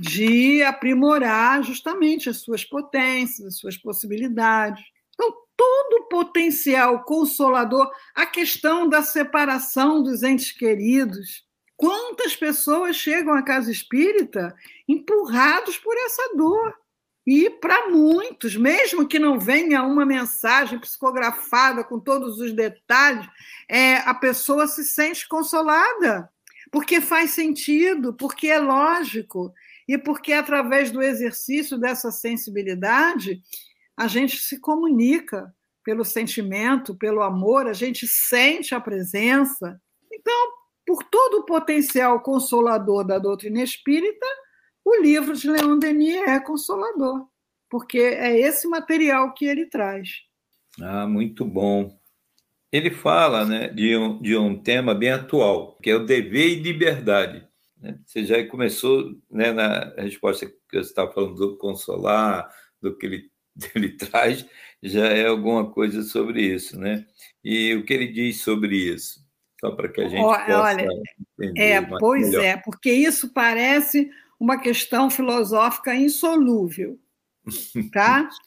de 0.00 0.62
aprimorar 0.62 1.62
justamente 1.62 2.28
as 2.28 2.38
suas 2.38 2.64
potências, 2.64 3.46
as 3.46 3.56
suas 3.58 3.76
possibilidades. 3.76 4.82
Então, 5.14 5.32
todo 5.56 6.00
o 6.00 6.08
potencial 6.08 7.04
consolador, 7.04 7.90
a 8.14 8.26
questão 8.26 8.88
da 8.88 9.02
separação 9.02 10.02
dos 10.02 10.22
entes 10.22 10.50
queridos. 10.50 11.44
Quantas 11.76 12.36
pessoas 12.36 12.96
chegam 12.96 13.34
à 13.34 13.42
casa 13.42 13.70
espírita 13.70 14.54
empurrados 14.88 15.76
por 15.78 15.96
essa 15.96 16.34
dor? 16.36 16.81
E 17.26 17.48
para 17.48 17.88
muitos, 17.88 18.56
mesmo 18.56 19.06
que 19.06 19.18
não 19.18 19.38
venha 19.38 19.84
uma 19.84 20.04
mensagem 20.04 20.78
psicografada 20.78 21.84
com 21.84 22.00
todos 22.00 22.38
os 22.40 22.52
detalhes, 22.52 23.28
é, 23.68 23.96
a 23.98 24.12
pessoa 24.12 24.66
se 24.66 24.84
sente 24.84 25.28
consolada, 25.28 26.28
porque 26.70 27.00
faz 27.00 27.30
sentido, 27.30 28.12
porque 28.14 28.48
é 28.48 28.58
lógico, 28.58 29.52
e 29.86 29.96
porque 29.96 30.32
através 30.32 30.90
do 30.90 31.02
exercício 31.02 31.78
dessa 31.78 32.10
sensibilidade, 32.10 33.40
a 33.96 34.08
gente 34.08 34.38
se 34.38 34.58
comunica 34.58 35.54
pelo 35.84 36.04
sentimento, 36.04 36.96
pelo 36.96 37.22
amor, 37.22 37.66
a 37.66 37.72
gente 37.72 38.06
sente 38.06 38.74
a 38.74 38.80
presença. 38.80 39.80
Então, 40.12 40.34
por 40.86 41.02
todo 41.04 41.38
o 41.38 41.44
potencial 41.44 42.20
consolador 42.20 43.04
da 43.04 43.18
doutrina 43.18 43.62
espírita, 43.62 44.26
o 44.84 45.00
livro 45.00 45.34
de 45.34 45.48
Leon 45.48 45.78
Denis 45.78 46.22
é 46.28 46.40
consolador, 46.40 47.26
porque 47.70 47.98
é 47.98 48.38
esse 48.38 48.66
material 48.68 49.32
que 49.32 49.44
ele 49.44 49.66
traz. 49.66 50.22
Ah, 50.80 51.06
muito 51.06 51.44
bom. 51.44 51.98
Ele 52.70 52.90
fala 52.90 53.44
né, 53.44 53.68
de, 53.68 53.96
um, 53.96 54.20
de 54.20 54.36
um 54.36 54.60
tema 54.60 54.94
bem 54.94 55.10
atual, 55.10 55.76
que 55.82 55.90
é 55.90 55.94
o 55.94 56.06
dever 56.06 56.48
e 56.48 56.62
liberdade. 56.62 57.46
Né? 57.78 57.98
Você 58.06 58.24
já 58.24 58.44
começou 58.46 59.14
né, 59.30 59.52
na 59.52 59.92
resposta 59.98 60.46
que 60.46 60.54
você 60.72 60.80
estava 60.80 61.12
falando 61.12 61.34
do 61.34 61.56
consolar, 61.58 62.50
do 62.80 62.96
que 62.96 63.06
ele, 63.06 63.30
ele 63.74 63.96
traz, 63.96 64.46
já 64.82 65.06
é 65.06 65.26
alguma 65.26 65.70
coisa 65.70 66.02
sobre 66.02 66.42
isso. 66.42 66.78
Né? 66.78 67.06
E 67.44 67.74
o 67.74 67.84
que 67.84 67.92
ele 67.92 68.08
diz 68.08 68.40
sobre 68.40 68.76
isso? 68.76 69.20
Só 69.60 69.70
para 69.70 69.88
que 69.88 70.00
a 70.00 70.08
gente 70.08 70.20
possa 70.20 70.60
Olha, 70.60 70.86
entender. 71.38 71.60
É, 71.60 71.80
pois 72.00 72.30
melhor. 72.30 72.44
é, 72.44 72.56
porque 72.56 72.90
isso 72.90 73.32
parece 73.32 74.10
uma 74.42 74.58
questão 74.58 75.08
filosófica 75.08 75.94
insolúvel, 75.94 76.98
tá? 77.92 78.28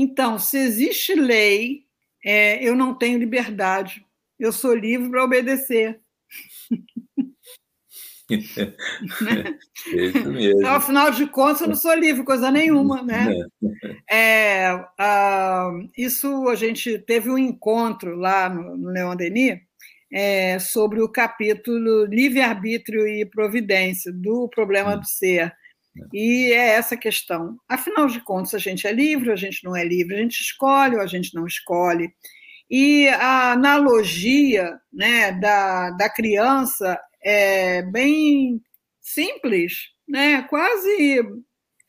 Então, 0.00 0.38
se 0.38 0.56
existe 0.56 1.12
lei, 1.12 1.84
é, 2.24 2.62
eu 2.62 2.76
não 2.76 2.94
tenho 2.94 3.18
liberdade. 3.18 4.06
Eu 4.38 4.52
sou 4.52 4.72
livre 4.72 5.10
para 5.10 5.24
obedecer. 5.24 6.00
né? 8.30 9.58
Isso 9.92 10.30
mesmo. 10.30 10.60
Então, 10.60 10.72
afinal 10.72 11.10
de 11.10 11.26
contas, 11.26 11.62
eu 11.62 11.66
não 11.66 11.74
sou 11.74 11.92
livre, 11.94 12.22
coisa 12.22 12.48
nenhuma, 12.48 13.02
né? 13.02 13.28
É, 14.08 14.72
uh, 14.72 15.90
isso 15.96 16.48
a 16.48 16.54
gente 16.54 16.96
teve 17.00 17.28
um 17.28 17.36
encontro 17.36 18.14
lá 18.14 18.48
no, 18.48 18.76
no 18.76 18.90
Leon 18.90 19.16
Denis, 19.16 19.58
é, 20.10 20.58
sobre 20.58 21.00
o 21.00 21.08
capítulo 21.08 22.06
Livre-Arbítrio 22.06 23.06
e 23.06 23.26
Providência, 23.26 24.12
do 24.12 24.48
Problema 24.48 24.96
do 24.96 25.06
Ser. 25.06 25.52
E 26.12 26.52
é 26.52 26.68
essa 26.70 26.96
questão. 26.96 27.56
Afinal 27.68 28.06
de 28.06 28.20
contas, 28.20 28.54
a 28.54 28.58
gente 28.58 28.86
é 28.86 28.92
livre, 28.92 29.32
a 29.32 29.36
gente 29.36 29.64
não 29.64 29.74
é 29.74 29.84
livre, 29.84 30.14
a 30.14 30.18
gente 30.18 30.40
escolhe 30.40 30.96
ou 30.96 31.02
a 31.02 31.06
gente 31.06 31.34
não 31.34 31.46
escolhe. 31.46 32.12
E 32.70 33.08
a 33.08 33.52
analogia 33.52 34.78
né, 34.92 35.32
da, 35.32 35.90
da 35.90 36.08
criança 36.08 37.00
é 37.22 37.82
bem 37.82 38.62
simples, 39.00 39.88
né, 40.06 40.42
quase 40.42 41.22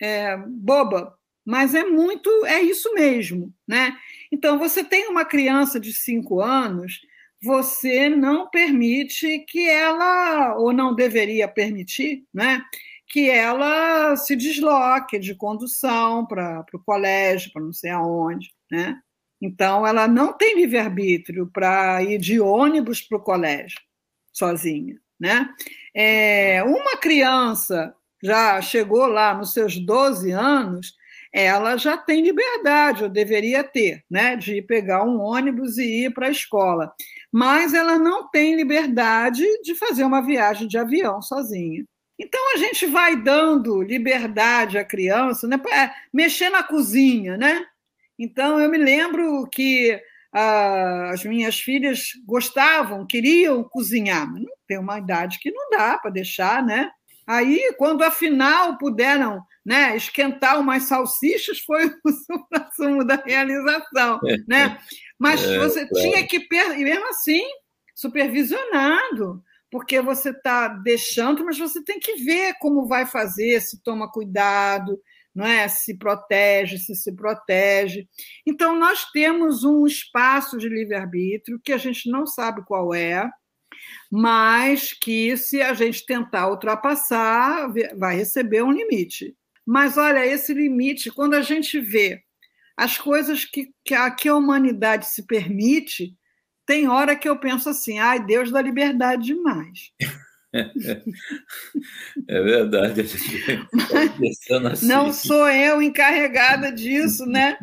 é, 0.01 0.38
boba, 0.47 1.13
mas 1.45 1.75
é 1.75 1.84
muito, 1.84 2.29
é 2.45 2.62
isso 2.62 2.93
mesmo. 2.93 3.53
Né? 3.67 3.97
Então, 4.32 4.58
você 4.58 4.84
tem 4.84 5.08
uma 5.08 5.25
criança 5.25 5.79
de 5.79 5.93
cinco 5.93 6.41
anos 6.41 7.01
você 7.41 8.10
não 8.10 8.49
permite 8.49 9.39
que 9.39 9.67
ela, 9.69 10.56
ou 10.58 10.73
não 10.73 10.93
deveria 10.93 11.47
permitir, 11.47 12.25
né, 12.34 12.62
que 13.08 13.30
ela 13.30 14.15
se 14.15 14.36
desloque 14.36 15.17
de 15.17 15.34
condução 15.34 16.25
para 16.25 16.65
o 16.73 16.80
colégio, 16.80 17.52
para 17.52 17.62
não 17.62 17.73
sei 17.73 17.89
aonde. 17.91 18.52
Né? 18.69 18.99
Então, 19.41 19.88
ela 19.88 20.08
não 20.08 20.34
tem 20.34 20.56
livre-arbítrio 20.56 21.49
para 21.52 22.04
ir 22.04 22.19
de 22.19 22.39
ônibus 22.39 23.02
para 23.02 23.17
o 23.17 23.23
colégio 23.23 23.80
sozinha. 24.32 24.95
Né? 25.19 25.49
É, 25.95 26.63
uma 26.63 26.97
criança 26.97 27.93
já 28.21 28.62
chegou 28.62 29.08
lá 29.08 29.34
nos 29.34 29.54
seus 29.54 29.78
12 29.78 30.32
anos, 30.32 30.93
ela 31.32 31.78
já 31.78 31.97
tem 31.97 32.21
liberdade, 32.21 33.04
ou 33.04 33.10
deveria 33.10 33.63
ter, 33.63 34.04
né, 34.10 34.36
de 34.36 34.62
pegar 34.63 35.04
um 35.04 35.19
ônibus 35.19 35.78
e 35.78 36.06
ir 36.06 36.13
para 36.13 36.28
a 36.28 36.32
escola 36.32 36.91
mas 37.31 37.73
ela 37.73 37.97
não 37.97 38.29
tem 38.29 38.55
liberdade 38.55 39.43
de 39.61 39.75
fazer 39.75 40.03
uma 40.03 40.21
viagem 40.21 40.67
de 40.67 40.77
avião 40.77 41.21
sozinha. 41.21 41.83
Então 42.19 42.53
a 42.53 42.57
gente 42.57 42.85
vai 42.85 43.15
dando 43.15 43.81
liberdade 43.81 44.77
à 44.77 44.83
criança, 44.83 45.47
né, 45.47 45.57
para 45.57 45.95
mexer 46.13 46.49
na 46.49 46.63
cozinha, 46.63 47.37
né? 47.37 47.65
Então 48.17 48.59
eu 48.59 48.69
me 48.69 48.77
lembro 48.77 49.47
que 49.47 49.97
ah, 50.33 51.11
as 51.13 51.23
minhas 51.23 51.59
filhas 51.59 52.09
gostavam, 52.25 53.07
queriam 53.07 53.63
cozinhar, 53.63 54.27
tem 54.67 54.77
uma 54.77 54.99
idade 54.99 55.39
que 55.39 55.51
não 55.51 55.69
dá 55.69 55.97
para 55.97 56.11
deixar, 56.11 56.61
né? 56.63 56.91
Aí, 57.25 57.73
quando 57.77 58.03
afinal 58.03 58.75
puderam 58.79 59.43
né, 59.63 59.95
esquentar 59.95 60.59
umas 60.59 60.83
salsichas, 60.83 61.59
foi 61.59 61.85
o 62.03 62.11
sumo 62.75 63.05
da 63.05 63.15
realização, 63.15 64.19
né? 64.47 64.79
Mas 65.19 65.43
é, 65.43 65.60
você 65.60 65.86
claro. 65.86 66.10
tinha 66.10 66.25
que, 66.25 66.38
e 66.38 66.84
mesmo 66.84 67.10
assim, 67.10 67.43
supervisionado, 67.93 69.43
porque 69.69 70.01
você 70.01 70.29
está 70.29 70.69
deixando, 70.69 71.45
mas 71.45 71.60
você 71.60 71.84
tem 71.84 71.99
que 71.99 72.15
ver 72.15 72.55
como 72.60 72.88
vai 72.88 73.05
fazer, 73.05 73.62
se 73.62 73.84
toma 73.84 74.12
cuidado, 74.12 74.99
não 75.36 75.45
é? 75.45 75.67
Se 75.67 75.97
protege, 75.97 76.77
se 76.79 76.95
se 76.95 77.15
protege. 77.15 78.08
Então, 78.47 78.75
nós 78.77 79.05
temos 79.12 79.63
um 79.63 79.86
espaço 79.86 80.58
de 80.58 80.69
livre-arbítrio 80.69 81.60
que 81.63 81.73
a 81.73 81.77
gente 81.77 82.10
não 82.10 82.25
sabe 82.25 82.63
qual 82.65 82.93
é, 82.93 83.29
mas 84.12 84.93
que, 84.93 85.38
se 85.38 85.62
a 85.62 85.73
gente 85.73 86.05
tentar 86.05 86.49
ultrapassar, 86.49 87.71
vai 87.97 88.15
receber 88.15 88.63
um 88.63 88.71
limite. 88.71 89.36
Mas, 89.65 89.97
olha, 89.97 90.25
esse 90.25 90.53
limite, 90.53 91.12
quando 91.12 91.36
a 91.36 91.41
gente 91.41 91.79
vê 91.79 92.23
as 92.79 92.97
coisas 92.97 93.43
que, 93.43 93.67
que, 93.83 93.93
a, 93.93 94.09
que 94.09 94.29
a 94.29 94.35
humanidade 94.35 95.05
se 95.05 95.23
permite, 95.23 96.15
tem 96.65 96.87
hora 96.87 97.13
que 97.13 97.27
eu 97.27 97.37
penso 97.37 97.67
assim, 97.67 97.99
ai, 97.99 98.25
Deus 98.25 98.51
dá 98.51 98.61
liberdade 98.61 99.25
demais. 99.25 99.91
É 102.27 102.41
verdade. 102.41 103.01
Assim. 103.01 104.87
Não 104.87 105.13
sou 105.13 105.47
eu 105.47 105.79
encarregada 105.79 106.71
disso, 106.71 107.23
né? 107.27 107.55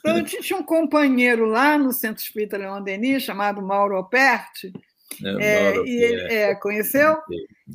Então, 0.00 0.18
eu 0.18 0.24
tinha 0.24 0.58
um 0.58 0.62
companheiro 0.62 1.46
lá 1.46 1.78
no 1.78 1.90
Centro 1.90 2.22
Espírita 2.22 2.58
Leão 2.58 2.82
Denis, 2.82 3.22
chamado 3.22 3.62
Mauro 3.62 3.98
Operti, 3.98 4.74
é, 5.24 5.30
é, 5.30 5.76
e 5.86 6.02
ele, 6.02 6.34
é, 6.34 6.54
conheceu? 6.54 7.16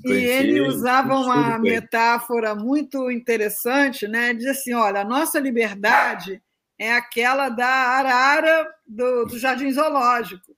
Conheci, 0.04 0.24
e 0.24 0.30
ele 0.30 0.62
usava 0.62 1.16
uma 1.16 1.58
metáfora 1.58 2.54
muito 2.54 3.10
interessante, 3.10 4.08
né? 4.08 4.36
Diz 4.36 4.46
assim: 4.46 4.76
olha, 4.76 5.02
a 5.02 5.06
nossa 5.06 5.40
liberdade 5.40 6.44
é 6.80 6.94
aquela 6.94 7.50
da 7.50 7.68
arara 7.68 8.74
do, 8.86 9.26
do 9.26 9.40
Jardim 9.40 9.72
Zoológico, 9.72 10.56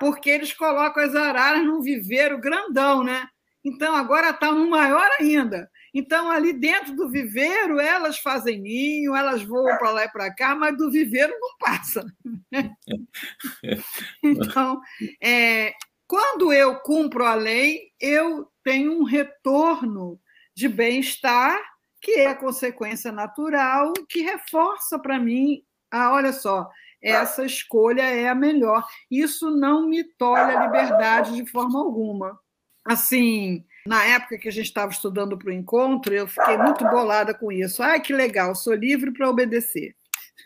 porque 0.00 0.30
eles 0.30 0.52
colocam 0.52 1.02
as 1.02 1.14
araras 1.14 1.64
num 1.64 1.80
viveiro 1.80 2.40
grandão, 2.40 3.02
né? 3.04 3.28
Então 3.64 3.94
agora 3.94 4.30
está 4.30 4.50
um 4.50 4.68
maior 4.68 5.08
ainda. 5.20 5.70
Então, 5.94 6.30
ali 6.30 6.54
dentro 6.54 6.96
do 6.96 7.10
viveiro, 7.10 7.78
elas 7.78 8.18
fazem 8.18 8.58
ninho, 8.58 9.14
elas 9.14 9.42
voam 9.42 9.76
para 9.76 9.90
lá 9.90 10.04
e 10.04 10.08
para 10.08 10.34
cá, 10.34 10.54
mas 10.54 10.76
do 10.76 10.90
viveiro 10.90 11.34
não 11.38 11.56
passa. 11.58 12.04
então, 14.22 14.80
é, 15.22 15.74
quando 16.06 16.52
eu 16.52 16.76
cumpro 16.80 17.26
a 17.26 17.34
lei, 17.34 17.90
eu 18.00 18.50
tem 18.64 18.88
um 18.88 19.02
retorno 19.02 20.18
de 20.54 20.66
bem-estar, 20.66 21.58
que 22.02 22.18
é 22.18 22.26
a 22.26 22.34
consequência 22.34 23.12
natural, 23.12 23.92
que 24.08 24.22
reforça 24.22 24.98
para 24.98 25.20
mim, 25.20 25.62
ah, 25.90 26.12
olha 26.12 26.32
só, 26.32 26.68
essa 27.00 27.44
escolha 27.44 28.02
é 28.02 28.28
a 28.28 28.34
melhor. 28.34 28.84
Isso 29.10 29.50
não 29.50 29.88
me 29.88 30.02
tolhe 30.02 30.54
a 30.54 30.66
liberdade 30.66 31.36
de 31.36 31.46
forma 31.46 31.78
alguma. 31.78 32.38
Assim, 32.84 33.64
na 33.86 34.04
época 34.04 34.38
que 34.38 34.48
a 34.48 34.52
gente 34.52 34.66
estava 34.66 34.90
estudando 34.90 35.38
para 35.38 35.50
o 35.50 35.52
encontro, 35.52 36.12
eu 36.12 36.26
fiquei 36.26 36.56
muito 36.56 36.84
bolada 36.88 37.32
com 37.32 37.52
isso. 37.52 37.82
Ah, 37.82 37.98
que 38.00 38.12
legal, 38.12 38.54
sou 38.54 38.74
livre 38.74 39.12
para 39.12 39.30
obedecer. 39.30 39.94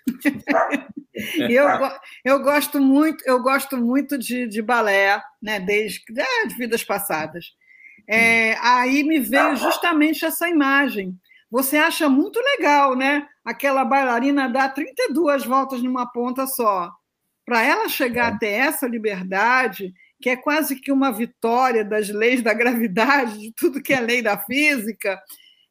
eu, 1.49 1.67
eu 2.25 2.43
gosto 2.43 2.81
muito, 2.81 3.25
eu 3.27 3.43
gosto 3.43 3.79
muito 3.79 4.19
de, 4.19 4.47
de 4.47 4.61
balé, 4.61 5.23
né? 5.43 5.59
Desde 5.59 6.03
é, 6.19 6.47
de 6.47 6.55
vidas 6.55 6.85
passadas. 6.85 7.47
É, 8.09 8.55
aí 8.61 9.03
me 9.03 9.19
veio 9.21 9.57
justamente 9.57 10.25
essa 10.25 10.49
imagem. 10.49 11.19
Você 11.51 11.77
acha 11.77 12.09
muito 12.09 12.41
legal, 12.41 12.97
né? 12.97 13.27
Aquela 13.45 13.85
bailarina 13.85 14.49
dá 14.49 14.69
32 14.69 15.45
voltas 15.45 15.83
numa 15.83 16.07
ponta 16.11 16.47
só. 16.47 16.91
Para 17.45 17.63
ela 17.63 17.89
chegar 17.89 18.33
é. 18.33 18.35
até 18.35 18.53
essa 18.53 18.89
liberdade, 18.89 19.93
que 20.21 20.31
é 20.31 20.37
quase 20.37 20.81
que 20.81 20.91
uma 20.91 21.13
vitória 21.13 21.85
das 21.85 22.09
leis 22.09 22.43
da 22.43 22.53
gravidade, 22.53 23.39
de 23.39 23.53
tudo 23.53 23.83
que 23.83 23.93
é 23.93 24.01
lei 24.01 24.21
da 24.21 24.37
física, 24.37 25.21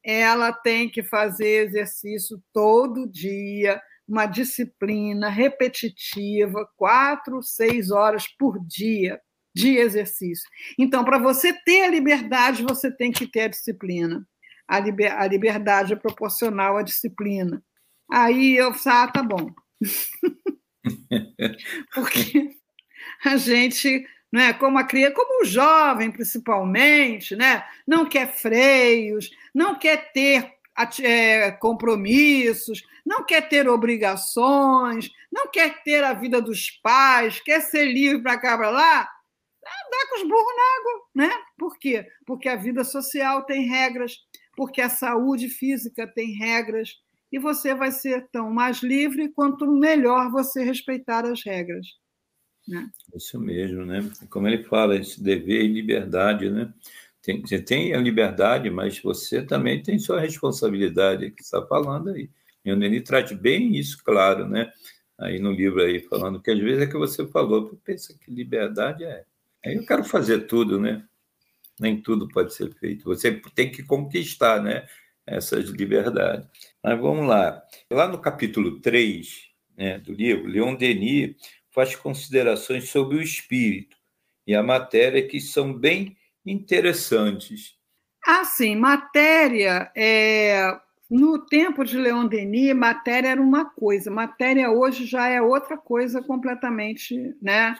ela 0.03 0.53
tem 0.53 0.89
que 0.89 1.03
fazer 1.03 1.65
exercício 1.65 2.41
todo 2.53 3.09
dia, 3.09 3.81
uma 4.07 4.25
disciplina 4.27 5.29
repetitiva, 5.29 6.69
quatro, 6.77 7.41
seis 7.41 7.89
horas 7.91 8.27
por 8.37 8.63
dia 8.65 9.19
de 9.53 9.77
exercício. 9.77 10.47
Então, 10.77 11.03
para 11.03 11.17
você 11.17 11.53
ter 11.63 11.83
a 11.83 11.89
liberdade, 11.89 12.63
você 12.63 12.91
tem 12.91 13.11
que 13.11 13.25
ter 13.25 13.41
a 13.41 13.47
disciplina. 13.47 14.25
A, 14.67 14.79
liber, 14.79 15.15
a 15.15 15.27
liberdade 15.27 15.93
é 15.93 15.95
proporcional 15.95 16.77
à 16.77 16.81
disciplina. 16.81 17.63
Aí 18.11 18.55
eu 18.55 18.73
ah, 18.85 19.07
tá 19.07 19.21
bom. 19.21 19.53
Porque 21.93 22.55
a 23.23 23.37
gente, 23.37 24.05
né, 24.31 24.53
como 24.53 24.77
a 24.77 24.83
criança, 24.83 25.15
como 25.15 25.43
o 25.43 25.45
jovem 25.45 26.11
principalmente, 26.11 27.35
né, 27.35 27.63
não 27.87 28.07
quer 28.07 28.33
freios, 28.33 29.29
não 29.53 29.77
quer 29.77 30.11
ter 30.11 30.53
é, 31.01 31.51
compromissos, 31.51 32.83
não 33.05 33.23
quer 33.23 33.47
ter 33.47 33.67
obrigações, 33.67 35.09
não 35.31 35.49
quer 35.49 35.81
ter 35.83 36.03
a 36.03 36.13
vida 36.13 36.41
dos 36.41 36.71
pais, 36.81 37.39
quer 37.39 37.61
ser 37.61 37.85
livre 37.85 38.21
para 38.21 38.39
cá 38.39 38.57
para 38.57 38.69
lá, 38.69 39.09
dá 39.63 40.09
com 40.09 40.17
os 40.17 40.23
burros 40.23 40.55
na 40.55 40.79
água, 40.79 41.01
né? 41.15 41.43
Por 41.57 41.77
quê? 41.77 42.07
Porque 42.25 42.49
a 42.49 42.55
vida 42.55 42.83
social 42.83 43.43
tem 43.43 43.67
regras, 43.67 44.17
porque 44.55 44.81
a 44.81 44.89
saúde 44.89 45.49
física 45.49 46.07
tem 46.07 46.33
regras, 46.37 47.01
e 47.31 47.39
você 47.39 47.73
vai 47.73 47.91
ser 47.91 48.27
tão 48.31 48.49
mais 48.49 48.81
livre 48.81 49.29
quanto 49.29 49.67
melhor 49.67 50.31
você 50.31 50.63
respeitar 50.63 51.25
as 51.25 51.43
regras. 51.43 51.85
Né? 52.67 52.89
Isso 53.13 53.39
mesmo, 53.39 53.85
né? 53.85 54.09
Como 54.29 54.47
ele 54.47 54.63
fala, 54.63 54.95
esse 54.95 55.21
dever 55.21 55.63
e 55.63 55.67
liberdade, 55.67 56.49
né? 56.49 56.73
Tem, 57.21 57.41
você 57.41 57.59
tem 57.59 57.93
a 57.93 57.99
liberdade, 57.99 58.69
mas 58.69 58.99
você 58.99 59.41
também 59.43 59.81
tem 59.81 59.99
sua 59.99 60.19
responsabilidade, 60.19 61.31
que 61.31 61.41
está 61.41 61.65
falando 61.65 62.11
aí. 62.11 62.29
E 62.63 62.71
o 62.71 62.75
Neni 62.75 63.01
traz 63.01 63.31
bem 63.31 63.75
isso, 63.75 64.03
claro, 64.03 64.47
né? 64.47 64.71
Aí 65.17 65.39
no 65.39 65.51
livro 65.51 65.81
aí, 65.81 65.99
falando 65.99 66.41
que 66.41 66.51
às 66.51 66.59
vezes 66.59 66.83
é 66.83 66.87
que 66.87 66.97
você 66.97 67.25
falou, 67.27 67.79
pensa 67.83 68.17
que 68.17 68.31
liberdade 68.31 69.03
é. 69.03 69.23
Aí 69.65 69.75
eu 69.75 69.85
quero 69.85 70.03
fazer 70.03 70.41
tudo, 70.41 70.79
né? 70.79 71.03
Nem 71.79 72.01
tudo 72.01 72.27
pode 72.27 72.53
ser 72.53 72.73
feito. 72.75 73.05
Você 73.05 73.41
tem 73.53 73.71
que 73.71 73.83
conquistar, 73.83 74.61
né? 74.61 74.87
Essas 75.25 75.65
liberdades. 75.69 76.47
Mas 76.83 76.99
vamos 76.99 77.27
lá. 77.27 77.61
Lá 77.91 78.07
no 78.07 78.19
capítulo 78.19 78.79
3 78.79 79.49
né, 79.75 79.97
do 79.99 80.13
livro, 80.13 80.47
Leon 80.47 80.75
Denis 80.75 81.35
faz 81.71 81.95
considerações 81.95 82.89
sobre 82.89 83.17
o 83.17 83.21
espírito 83.21 83.97
e 84.47 84.55
a 84.55 84.63
matéria 84.63 85.27
que 85.27 85.39
são 85.39 85.73
bem 85.73 86.15
interessantes. 86.45 87.75
Ah, 88.25 88.45
sim. 88.45 88.75
Matéria 88.75 89.91
é, 89.95 90.79
no 91.09 91.45
tempo 91.45 91.83
de 91.83 91.97
Leon 91.97 92.27
Denis, 92.27 92.75
matéria 92.75 93.29
era 93.29 93.41
uma 93.41 93.65
coisa, 93.65 94.09
matéria 94.09 94.71
hoje 94.71 95.05
já 95.05 95.27
é 95.27 95.41
outra 95.41 95.77
coisa 95.77 96.21
completamente, 96.21 97.35
né? 97.41 97.75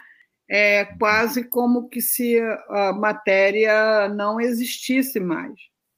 É 0.48 0.84
quase 0.98 1.44
como 1.44 1.88
que 1.88 2.00
se 2.00 2.38
a 2.68 2.92
matéria 2.92 4.08
não 4.08 4.40
existisse 4.40 5.18
mais. 5.18 5.54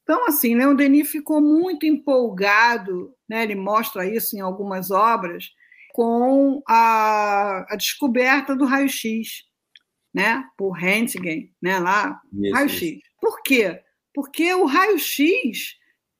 Então, 0.08 0.26
assim, 0.26 0.54
Leon 0.54 0.74
Denis 0.74 1.10
ficou 1.10 1.38
muito 1.38 1.84
empolgado, 1.84 3.14
né? 3.28 3.42
ele 3.42 3.54
mostra 3.54 4.06
isso 4.06 4.34
em 4.34 4.40
algumas 4.40 4.90
obras, 4.90 5.50
com 5.92 6.62
a, 6.66 7.66
a 7.68 7.76
descoberta 7.76 8.56
do 8.56 8.64
raio-x, 8.64 9.44
né? 10.14 10.42
por 10.56 10.70
Röntgen, 10.70 11.52
né? 11.60 11.78
lá, 11.78 12.18
raio-x. 12.54 13.00
Por 13.20 13.42
quê? 13.42 13.82
Porque 14.14 14.54
o 14.54 14.64
raio-x 14.64 15.76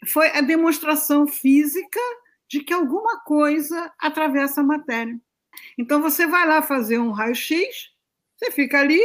foi 0.07 0.29
a 0.33 0.43
demonstração 0.43 1.27
física 1.27 2.01
de 2.47 2.61
que 2.61 2.75
alguma 2.75 3.21
coisa 3.21 3.91
atravessa 3.99 4.61
a 4.61 4.65
matéria. 4.65 5.19
Então 5.79 6.03
você 6.03 6.27
vai 6.27 6.47
lá 6.47 6.61
fazer 6.61 6.99
um 6.99 7.11
raio-x, 7.11 7.91
você 8.39 8.53
fica 8.53 8.79
ali, 8.79 9.01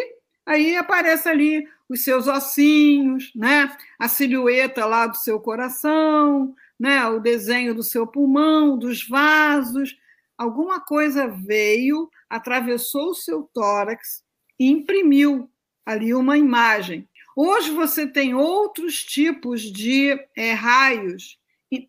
aí 0.46 0.76
aparece 0.76 1.28
ali 1.28 1.68
os 1.90 2.04
seus 2.04 2.28
ossinhos, 2.28 3.32
né? 3.36 3.76
A 4.00 4.08
silhueta 4.08 4.86
lá 4.86 5.08
do 5.08 5.18
seu 5.18 5.40
coração, 5.40 6.56
né? 6.80 7.06
O 7.08 7.20
desenho 7.20 7.74
do 7.74 7.84
seu 7.84 8.06
pulmão, 8.06 8.78
dos 8.78 9.08
vasos, 9.08 9.96
alguma 10.38 10.80
coisa 10.80 11.28
veio, 11.28 12.10
atravessou 12.30 13.10
o 13.10 13.16
seu 13.16 13.50
tórax 13.54 14.24
e 14.60 14.70
imprimiu 14.70 15.50
ali 15.86 16.14
uma 16.14 16.38
imagem. 16.38 17.08
Hoje 17.36 17.72
você 17.72 18.06
tem 18.06 18.36
outros 18.36 19.04
tipos 19.04 19.62
de 19.62 20.18
é, 20.38 20.54
raios 20.54 21.40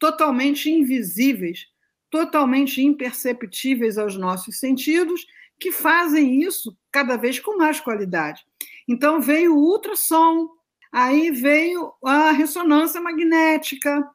totalmente 0.01 0.71
invisíveis, 0.71 1.67
totalmente 2.11 2.83
imperceptíveis 2.83 3.99
aos 3.99 4.17
nossos 4.17 4.59
sentidos, 4.59 5.27
que 5.65 5.73
fazem 5.73 6.43
isso 6.43 6.77
cada 6.93 7.17
vez 7.17 7.41
com 7.41 7.57
mais 7.57 7.81
qualidade. 7.81 8.45
Então 8.87 9.19
veio 9.19 9.57
o 9.57 9.71
ultrassom, 9.73 10.47
aí 10.93 11.31
veio 11.31 11.91
a 12.05 12.33
ressonância 12.33 13.01
magnética. 13.01 14.07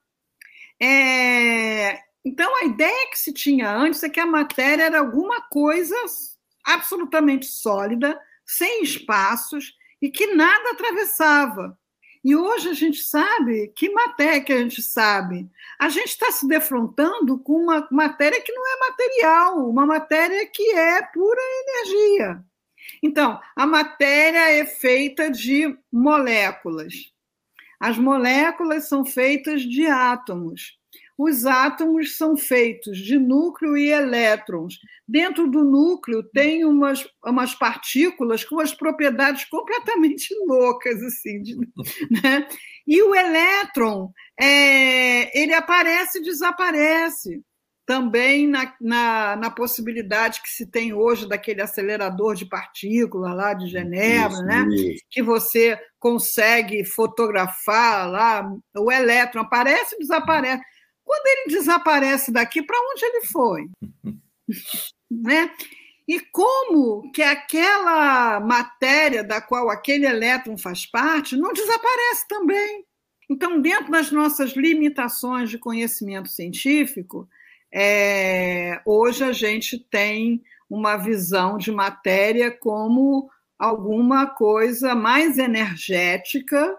É... 0.80 2.04
Então 2.24 2.56
a 2.62 2.66
ideia 2.66 3.10
que 3.10 3.18
se 3.18 3.34
tinha 3.34 3.68
antes 3.76 4.04
é 4.04 4.10
que 4.10 4.20
a 4.20 4.28
matéria 4.28 4.84
era 4.84 5.00
alguma 5.00 5.42
coisa 5.42 5.96
absolutamente 6.64 7.48
sólida, 7.48 8.22
sem 8.46 8.84
espaços, 8.84 9.74
e 10.00 10.12
que 10.12 10.28
nada 10.36 10.70
atravessava. 10.70 11.79
E 12.24 12.36
hoje 12.36 12.70
a 12.70 12.74
gente 12.74 13.02
sabe 13.02 13.70
que 13.70 13.90
matéria 13.92 14.42
que 14.42 14.52
a 14.52 14.58
gente 14.58 14.82
sabe. 14.82 15.50
A 15.80 15.88
gente 15.88 16.10
está 16.10 16.32
se 16.32 16.48
defrontando 16.48 17.40
com 17.40 17.54
uma 17.54 17.88
matéria 17.92 18.42
que 18.42 18.52
não 18.52 18.64
é 18.66 18.90
material, 18.90 19.70
uma 19.70 19.86
matéria 19.86 20.46
que 20.48 20.72
é 20.72 21.02
pura 21.02 21.42
energia. 21.68 22.44
Então, 23.02 23.40
a 23.56 23.66
matéria 23.66 24.52
é 24.52 24.66
feita 24.66 25.30
de 25.30 25.78
moléculas. 25.92 27.14
As 27.80 27.98
moléculas 27.98 28.90
são 28.90 29.06
feitas 29.06 29.62
de 29.62 29.86
átomos 29.86 30.79
os 31.20 31.46
átomos 31.46 32.16
são 32.16 32.38
feitos 32.38 32.98
de 32.98 33.20
núcleo 33.20 33.76
e 33.76 33.90
elétrons. 33.90 34.80
Dentro 35.06 35.52
do 35.52 35.66
núcleo 35.66 36.24
tem 36.24 36.64
umas, 36.64 37.06
umas 37.26 37.54
partículas 37.54 38.46
com 38.46 38.62
as 38.62 38.74
propriedades 38.74 39.44
completamente 39.50 40.34
loucas, 40.48 41.04
assim, 41.04 41.42
de, 41.42 41.58
né? 42.10 42.48
E 42.88 43.04
o 43.04 43.14
elétron, 43.14 44.14
é, 44.40 45.38
ele 45.38 45.54
aparece 45.54 46.20
e 46.20 46.24
desaparece. 46.24 47.42
Também 47.86 48.48
na, 48.48 48.74
na, 48.80 49.36
na, 49.36 49.50
possibilidade 49.50 50.42
que 50.44 50.50
se 50.50 50.68
tem 50.68 50.94
hoje 50.94 51.28
daquele 51.28 51.60
acelerador 51.60 52.36
de 52.36 52.46
partículas 52.46 53.36
lá 53.36 53.54
de 53.56 53.68
Genebra, 53.68 54.32
isso, 54.32 54.44
né? 54.44 54.68
Isso. 54.70 55.04
que 55.10 55.24
você 55.24 55.78
consegue 55.98 56.86
fotografar 56.86 58.08
lá, 58.10 58.50
o 58.78 58.92
elétron 58.92 59.42
aparece 59.42 59.96
e 59.96 60.00
desaparece. 60.00 60.64
Quando 61.10 61.26
ele 61.26 61.58
desaparece 61.58 62.32
daqui, 62.32 62.62
para 62.62 62.78
onde 62.92 63.04
ele 63.04 63.26
foi? 63.26 63.68
né? 65.10 65.52
E 66.08 66.20
como 66.20 67.12
que 67.12 67.24
aquela 67.24 68.40
matéria 68.40 69.24
da 69.24 69.42
qual 69.42 69.72
aquele 69.72 70.06
elétron 70.06 70.56
faz 70.56 70.86
parte 70.86 71.36
não 71.36 71.52
desaparece 71.52 72.28
também? 72.28 72.86
Então, 73.28 73.60
dentro 73.60 73.90
das 73.90 74.12
nossas 74.12 74.52
limitações 74.52 75.50
de 75.50 75.58
conhecimento 75.58 76.30
científico, 76.30 77.28
é, 77.74 78.80
hoje 78.86 79.24
a 79.24 79.32
gente 79.32 79.80
tem 79.80 80.44
uma 80.70 80.96
visão 80.96 81.58
de 81.58 81.72
matéria 81.72 82.52
como 82.52 83.32
alguma 83.58 84.28
coisa 84.28 84.94
mais 84.94 85.40
energética 85.40 86.78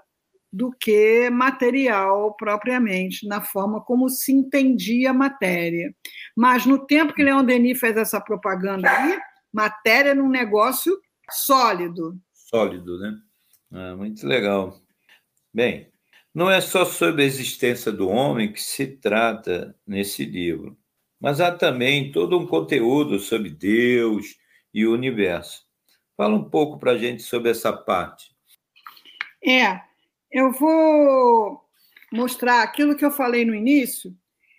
do 0.52 0.72
que 0.72 1.30
material 1.30 2.34
propriamente, 2.34 3.26
na 3.26 3.40
forma 3.40 3.80
como 3.80 4.08
se 4.08 4.32
entendia 4.32 5.10
a 5.10 5.14
matéria. 5.14 5.94
Mas 6.36 6.66
no 6.66 6.84
tempo 6.86 7.14
que 7.14 7.22
Leon 7.22 7.44
Denis 7.44 7.78
fez 7.78 7.96
essa 7.96 8.20
propaganda 8.20 8.90
aí, 8.90 9.18
matéria 9.52 10.10
era 10.10 10.22
um 10.22 10.28
negócio 10.28 10.98
sólido. 11.30 12.18
Sólido, 12.32 12.98
né? 12.98 13.16
Ah, 13.72 13.96
muito 13.96 14.26
legal. 14.26 14.76
Bem, 15.54 15.88
não 16.34 16.50
é 16.50 16.60
só 16.60 16.84
sobre 16.84 17.22
a 17.22 17.26
existência 17.26 17.92
do 17.92 18.08
homem 18.08 18.52
que 18.52 18.60
se 18.60 18.86
trata 18.86 19.76
nesse 19.86 20.24
livro, 20.24 20.76
mas 21.20 21.40
há 21.40 21.52
também 21.52 22.10
todo 22.10 22.38
um 22.38 22.46
conteúdo 22.46 23.18
sobre 23.18 23.50
Deus 23.50 24.36
e 24.72 24.86
o 24.86 24.92
universo. 24.92 25.64
Fala 26.16 26.34
um 26.34 26.48
pouco 26.48 26.78
para 26.78 26.92
a 26.92 26.98
gente 26.98 27.22
sobre 27.22 27.50
essa 27.50 27.72
parte. 27.72 28.30
É, 29.44 29.80
eu 30.30 30.52
vou 30.52 31.60
mostrar 32.12 32.62
aquilo 32.62 32.96
que 32.96 33.04
eu 33.04 33.10
falei 33.10 33.44
no 33.44 33.54
início, 33.54 34.14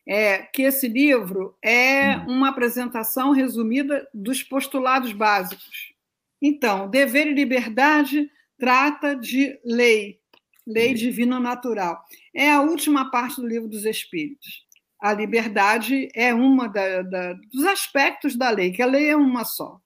é 0.08 0.40
que 0.40 0.64
esse 0.64 0.88
livro 0.88 1.56
é 1.62 2.18
hum. 2.18 2.38
uma 2.38 2.50
apresentação 2.50 3.32
resumida 3.32 4.08
dos 4.14 4.42
postulados 4.44 5.14
básicos. 5.14 5.94
Então, 6.42 6.90
dever 6.90 7.28
e 7.28 7.34
liberdade 7.34 8.30
trata 8.58 9.16
de 9.16 9.60
lei, 9.64 10.20
lei 10.66 10.94
divina 10.94 11.40
natural. 11.40 12.04
É 12.34 12.52
a 12.52 12.62
última 12.62 13.12
parte 13.12 13.40
do 13.40 13.48
livro 13.48 13.68
dos 13.68 13.86
Espíritos. 13.86 14.66
A 15.00 15.14
liberdade 15.14 16.10
é 16.14 16.34
uma 16.34 16.68
da, 16.68 17.02
da, 17.02 17.34
dos 17.34 17.66
aspectos 17.66 18.36
da 18.36 18.50
lei, 18.50 18.72
que 18.72 18.82
a 18.82 18.86
lei 18.86 19.10
é 19.10 19.16
uma 19.16 19.44
só. 19.44 19.80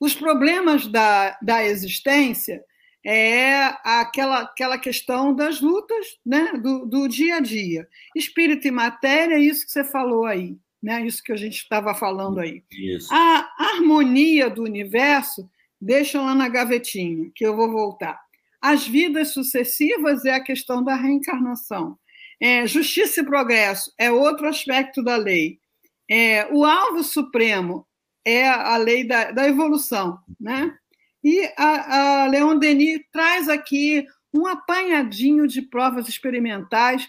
Os 0.00 0.14
problemas 0.14 0.86
da, 0.86 1.36
da 1.42 1.64
existência 1.64 2.62
é 3.04 3.74
aquela, 3.84 4.40
aquela 4.40 4.78
questão 4.78 5.34
das 5.34 5.60
lutas 5.60 6.18
né, 6.24 6.52
do, 6.54 6.86
do 6.86 7.08
dia 7.08 7.36
a 7.36 7.40
dia. 7.40 7.88
Espírito 8.14 8.68
e 8.68 8.70
matéria, 8.70 9.34
é 9.34 9.40
isso 9.40 9.64
que 9.64 9.72
você 9.72 9.84
falou 9.84 10.26
aí, 10.26 10.56
né? 10.82 11.04
isso 11.06 11.22
que 11.22 11.32
a 11.32 11.36
gente 11.36 11.56
estava 11.56 11.94
falando 11.94 12.40
aí. 12.40 12.62
Isso. 12.70 13.08
A 13.12 13.48
harmonia 13.58 14.50
do 14.50 14.62
universo, 14.62 15.48
deixa 15.80 16.20
lá 16.20 16.34
na 16.34 16.48
gavetinha, 16.48 17.30
que 17.34 17.44
eu 17.44 17.56
vou 17.56 17.70
voltar. 17.70 18.20
As 18.60 18.86
vidas 18.86 19.32
sucessivas 19.32 20.24
é 20.26 20.34
a 20.34 20.44
questão 20.44 20.84
da 20.84 20.94
reencarnação. 20.94 21.98
É, 22.38 22.66
justiça 22.66 23.20
e 23.20 23.24
progresso 23.24 23.92
é 23.98 24.10
outro 24.10 24.46
aspecto 24.46 25.02
da 25.02 25.16
lei. 25.16 25.58
É, 26.10 26.46
o 26.52 26.64
alvo 26.64 27.02
supremo 27.02 27.86
é 28.24 28.48
a 28.48 28.76
lei 28.76 29.04
da, 29.04 29.30
da 29.30 29.46
evolução, 29.46 30.18
né? 30.38 30.74
E 31.22 31.50
a, 31.56 32.22
a 32.22 32.26
Leon 32.26 32.58
Denis 32.58 33.00
traz 33.12 33.48
aqui 33.48 34.06
um 34.32 34.46
apanhadinho 34.46 35.46
de 35.46 35.62
provas 35.62 36.08
experimentais, 36.08 37.06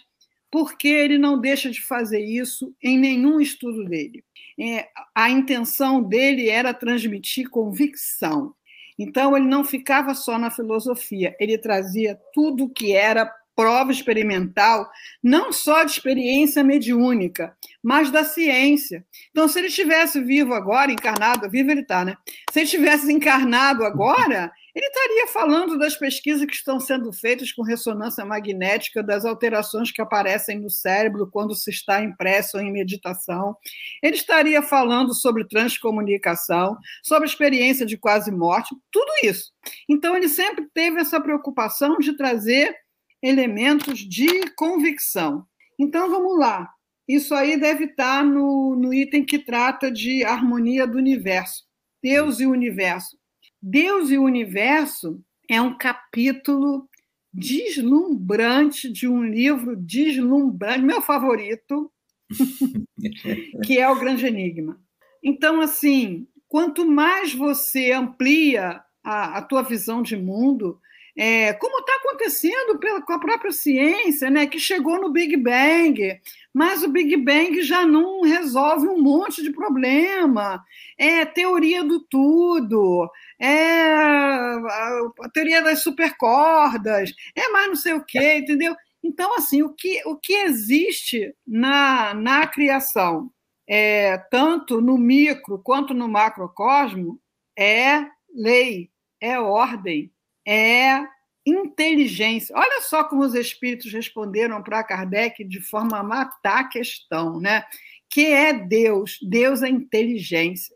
porque 0.49 0.87
ele 0.87 1.17
não 1.17 1.39
deixa 1.39 1.69
de 1.69 1.81
fazer 1.81 2.19
isso 2.19 2.75
em 2.83 2.97
nenhum 2.97 3.39
estudo 3.39 3.85
dele. 3.85 4.23
É, 4.59 4.87
a 5.15 5.29
intenção 5.29 6.03
dele 6.03 6.49
era 6.49 6.73
transmitir 6.73 7.49
convicção. 7.49 8.53
Então, 8.99 9.35
ele 9.35 9.47
não 9.47 9.63
ficava 9.63 10.13
só 10.13 10.37
na 10.37 10.51
filosofia, 10.51 11.35
ele 11.39 11.57
trazia 11.57 12.19
tudo 12.33 12.69
que 12.69 12.93
era 12.93 13.31
prova 13.55 13.91
experimental, 13.91 14.89
não 15.23 15.51
só 15.51 15.83
de 15.83 15.91
experiência 15.91 16.63
mediúnica, 16.63 17.55
mas 17.83 18.11
da 18.11 18.23
ciência. 18.23 19.05
Então, 19.31 19.47
se 19.47 19.59
ele 19.59 19.67
estivesse 19.67 20.21
vivo 20.21 20.53
agora, 20.53 20.91
encarnado, 20.91 21.49
vivo 21.49 21.71
ele 21.71 21.81
está, 21.81 22.05
né? 22.05 22.15
Se 22.51 22.59
ele 22.59 22.65
estivesse 22.65 23.11
encarnado 23.11 23.83
agora, 23.83 24.51
ele 24.75 24.85
estaria 24.85 25.27
falando 25.27 25.77
das 25.77 25.95
pesquisas 25.95 26.45
que 26.45 26.53
estão 26.53 26.79
sendo 26.79 27.11
feitas 27.11 27.51
com 27.51 27.63
ressonância 27.63 28.23
magnética, 28.23 29.01
das 29.01 29.25
alterações 29.25 29.91
que 29.91 30.01
aparecem 30.01 30.59
no 30.59 30.69
cérebro 30.69 31.29
quando 31.29 31.55
se 31.55 31.71
está 31.71 32.03
em 32.03 32.15
prece 32.15 32.55
ou 32.55 32.63
em 32.63 32.71
meditação. 32.71 33.55
Ele 34.03 34.15
estaria 34.15 34.61
falando 34.61 35.13
sobre 35.15 35.47
transcomunicação, 35.47 36.77
sobre 37.03 37.27
experiência 37.27 37.85
de 37.85 37.97
quase 37.97 38.31
morte, 38.31 38.75
tudo 38.91 39.11
isso. 39.23 39.51
Então, 39.89 40.15
ele 40.15 40.29
sempre 40.29 40.67
teve 40.73 41.01
essa 41.01 41.19
preocupação 41.19 41.97
de 41.97 42.15
trazer 42.15 42.75
elementos 43.23 43.99
de 43.99 44.51
convicção. 44.55 45.45
Então, 45.79 46.09
vamos 46.09 46.37
lá. 46.37 46.69
Isso 47.13 47.35
aí 47.35 47.57
deve 47.57 47.85
estar 47.85 48.23
no, 48.23 48.73
no 48.73 48.93
item 48.93 49.25
que 49.25 49.37
trata 49.37 49.91
de 49.91 50.23
harmonia 50.23 50.87
do 50.87 50.97
universo. 50.97 51.65
Deus 52.01 52.39
e 52.39 52.45
o 52.45 52.51
universo. 52.51 53.17
Deus 53.61 54.09
e 54.09 54.17
o 54.17 54.23
universo 54.23 55.21
é 55.49 55.61
um 55.61 55.77
capítulo 55.77 56.87
deslumbrante 57.33 58.89
de 58.89 59.09
um 59.09 59.25
livro 59.25 59.75
deslumbrante, 59.75 60.85
meu 60.85 61.01
favorito, 61.01 61.91
que 63.65 63.77
é 63.77 63.89
o 63.89 63.99
Grande 63.99 64.25
Enigma. 64.25 64.79
Então, 65.21 65.59
assim, 65.59 66.25
quanto 66.47 66.89
mais 66.89 67.33
você 67.33 67.91
amplia 67.91 68.81
a, 69.03 69.37
a 69.37 69.41
tua 69.41 69.63
visão 69.63 70.01
de 70.01 70.15
mundo, 70.15 70.79
é, 71.17 71.53
como 71.53 71.79
está 71.79 71.93
acontecendo 71.95 72.79
pela, 72.79 73.01
com 73.01 73.13
a 73.13 73.19
própria 73.19 73.51
ciência, 73.51 74.29
né, 74.29 74.45
que 74.47 74.59
chegou 74.59 74.99
no 74.99 75.11
Big 75.11 75.35
Bang, 75.37 76.19
mas 76.53 76.83
o 76.83 76.89
Big 76.89 77.15
Bang 77.17 77.61
já 77.61 77.85
não 77.85 78.21
resolve 78.21 78.87
um 78.87 79.01
monte 79.01 79.41
de 79.41 79.51
problema. 79.51 80.63
É 80.97 81.25
teoria 81.25 81.83
do 81.83 81.99
tudo, 81.99 83.09
é 83.39 83.93
a, 83.93 85.29
teoria 85.33 85.61
das 85.61 85.81
supercordas, 85.83 87.13
é 87.35 87.49
mais 87.49 87.67
não 87.67 87.75
sei 87.75 87.93
o 87.93 88.03
quê, 88.03 88.37
entendeu? 88.37 88.75
Então, 89.03 89.35
assim, 89.35 89.63
o 89.63 89.73
que, 89.73 90.01
o 90.05 90.15
que 90.15 90.33
existe 90.33 91.35
na, 91.45 92.13
na 92.13 92.45
criação, 92.45 93.31
é, 93.67 94.17
tanto 94.29 94.79
no 94.79 94.97
micro 94.97 95.59
quanto 95.59 95.93
no 95.93 96.07
macrocosmo, 96.07 97.19
é 97.57 98.05
lei, 98.33 98.89
é 99.19 99.39
ordem, 99.39 100.11
é 100.47 101.03
inteligência. 101.45 102.55
Olha 102.55 102.81
só 102.81 103.03
como 103.03 103.23
os 103.23 103.33
espíritos 103.33 103.91
responderam 103.91 104.61
para 104.61 104.83
Kardec 104.83 105.43
de 105.43 105.59
forma 105.59 105.97
a 105.97 106.03
matar 106.03 106.59
a 106.59 106.67
questão, 106.67 107.39
né? 107.39 107.63
Que 108.09 108.27
é 108.27 108.53
Deus? 108.53 109.17
Deus 109.21 109.63
é 109.63 109.69
inteligência. 109.69 110.75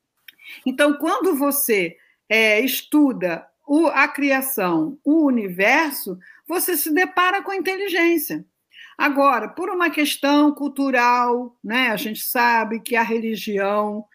Então, 0.66 0.94
quando 0.98 1.36
você 1.36 1.98
é, 2.30 2.60
estuda 2.62 3.46
o, 3.68 3.88
a 3.88 4.08
criação, 4.08 4.98
o 5.04 5.26
universo, 5.26 6.18
você 6.48 6.78
se 6.78 6.94
depara 6.94 7.42
com 7.42 7.52
a 7.52 7.56
inteligência. 7.56 8.46
Agora, 8.98 9.50
por 9.50 9.70
uma 9.70 9.90
questão 9.90 10.54
cultural, 10.54 11.58
né, 11.64 11.90
a 11.90 11.98
gente 11.98 12.22
sabe 12.22 12.80
que 12.80 12.96
a 12.96 13.04
religião 13.04 14.06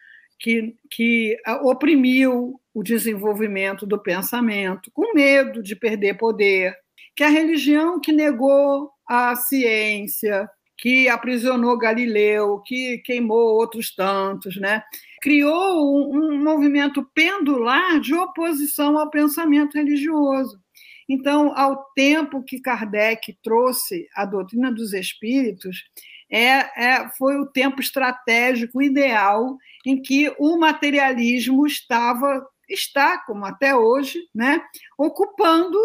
que, 0.41 0.75
que 0.89 1.37
oprimiu 1.61 2.59
o 2.73 2.83
desenvolvimento 2.83 3.85
do 3.85 4.01
pensamento, 4.01 4.89
com 4.91 5.13
medo 5.13 5.61
de 5.61 5.75
perder 5.75 6.15
poder, 6.15 6.75
que 7.15 7.23
a 7.23 7.29
religião 7.29 7.99
que 7.99 8.11
negou 8.11 8.89
a 9.07 9.35
ciência, 9.35 10.49
que 10.77 11.07
aprisionou 11.07 11.77
Galileu, 11.77 12.59
que 12.65 12.97
queimou 13.05 13.55
outros 13.55 13.93
tantos, 13.93 14.59
né? 14.59 14.81
criou 15.21 16.11
um, 16.11 16.33
um 16.33 16.43
movimento 16.43 17.07
pendular 17.13 17.99
de 17.99 18.15
oposição 18.15 18.97
ao 18.97 19.11
pensamento 19.11 19.75
religioso. 19.75 20.59
Então, 21.07 21.55
ao 21.55 21.85
tempo 21.93 22.41
que 22.41 22.59
Kardec 22.59 23.37
trouxe 23.43 24.07
a 24.15 24.25
doutrina 24.25 24.71
dos 24.71 24.93
espíritos, 24.93 25.83
é, 26.31 26.85
é, 26.85 27.09
foi 27.17 27.37
o 27.37 27.45
tempo 27.45 27.81
estratégico 27.81 28.81
ideal 28.81 29.57
em 29.85 30.01
que 30.01 30.33
o 30.39 30.57
materialismo 30.57 31.67
estava 31.67 32.47
está, 32.73 33.17
como 33.19 33.45
até 33.45 33.75
hoje, 33.75 34.17
né, 34.33 34.61
ocupando 34.97 35.77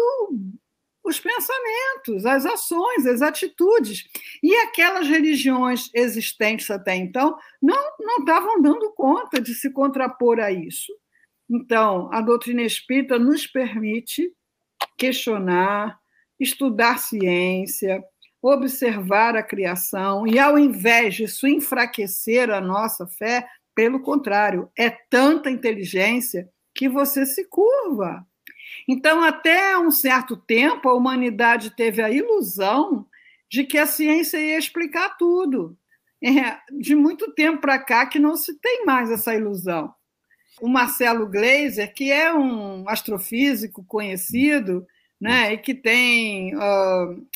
os 1.03 1.19
pensamentos, 1.19 2.25
as 2.25 2.45
ações, 2.45 3.05
as 3.05 3.21
atitudes. 3.21 4.05
E 4.43 4.53
aquelas 4.55 5.07
religiões 5.07 5.89
existentes 5.93 6.69
até 6.69 6.95
então 6.95 7.37
não, 7.61 7.91
não 7.99 8.19
estavam 8.19 8.61
dando 8.61 8.91
conta 8.93 9.41
de 9.41 9.53
se 9.53 9.71
contrapor 9.71 10.39
a 10.39 10.51
isso. 10.51 10.93
Então, 11.49 12.09
a 12.11 12.21
doutrina 12.21 12.61
espírita 12.61 13.17
nos 13.17 13.47
permite 13.47 14.33
questionar, 14.97 15.97
estudar 16.39 16.99
ciência, 16.99 18.03
observar 18.41 19.35
a 19.35 19.43
criação, 19.43 20.27
e 20.27 20.37
ao 20.39 20.57
invés 20.57 21.15
disso 21.15 21.47
enfraquecer 21.47 22.49
a 22.49 22.61
nossa 22.61 23.07
fé, 23.07 23.47
pelo 23.75 23.99
contrário, 23.99 24.71
é 24.77 24.89
tanta 24.89 25.49
inteligência 25.49 26.49
que 26.73 26.87
você 26.87 27.25
se 27.25 27.45
curva. 27.45 28.25
Então, 28.87 29.23
até 29.23 29.77
um 29.77 29.91
certo 29.91 30.35
tempo, 30.37 30.87
a 30.87 30.93
humanidade 30.93 31.75
teve 31.75 32.01
a 32.01 32.09
ilusão 32.09 33.05
de 33.49 33.63
que 33.63 33.77
a 33.77 33.85
ciência 33.85 34.37
ia 34.37 34.57
explicar 34.57 35.17
tudo. 35.17 35.77
É, 36.23 36.57
de 36.71 36.95
muito 36.95 37.31
tempo 37.33 37.61
para 37.61 37.77
cá 37.77 38.05
que 38.07 38.17
não 38.17 38.35
se 38.35 38.59
tem 38.59 38.83
mais 38.85 39.11
essa 39.11 39.35
ilusão. 39.35 39.93
O 40.59 40.67
Marcelo 40.67 41.27
Gleiser, 41.27 41.93
que 41.93 42.11
é 42.11 42.33
um 42.33 42.89
astrofísico 42.89 43.85
conhecido, 43.85 44.87
né, 45.21 45.53
e 45.53 45.57
que 45.57 45.75
tem 45.75 46.55
uh, 46.55 47.27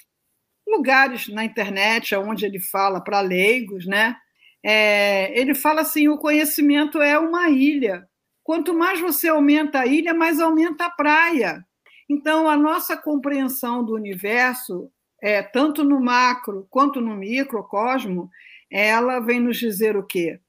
lugares 0.67 1.27
na 1.27 1.43
internet 1.43 2.15
onde 2.15 2.45
ele 2.45 2.59
fala 2.59 3.01
para 3.01 3.21
leigos, 3.21 3.85
né? 3.85 4.15
É, 4.63 5.37
ele 5.39 5.55
fala 5.55 5.81
assim: 5.81 6.07
o 6.07 6.17
conhecimento 6.17 7.01
é 7.01 7.17
uma 7.17 7.49
ilha. 7.49 8.07
Quanto 8.43 8.73
mais 8.73 8.99
você 8.99 9.27
aumenta 9.27 9.81
a 9.81 9.85
ilha, 9.85 10.13
mais 10.13 10.39
aumenta 10.39 10.85
a 10.85 10.89
praia. 10.89 11.65
Então, 12.09 12.49
a 12.49 12.57
nossa 12.57 12.97
compreensão 12.97 13.83
do 13.83 13.93
universo, 13.93 14.91
é, 15.21 15.41
tanto 15.41 15.83
no 15.83 16.01
macro 16.01 16.67
quanto 16.69 16.99
no 16.99 17.15
microcosmo, 17.15 18.29
ela 18.69 19.19
vem 19.19 19.39
nos 19.39 19.57
dizer 19.57 19.95
o 19.95 20.03
quê? 20.03 20.39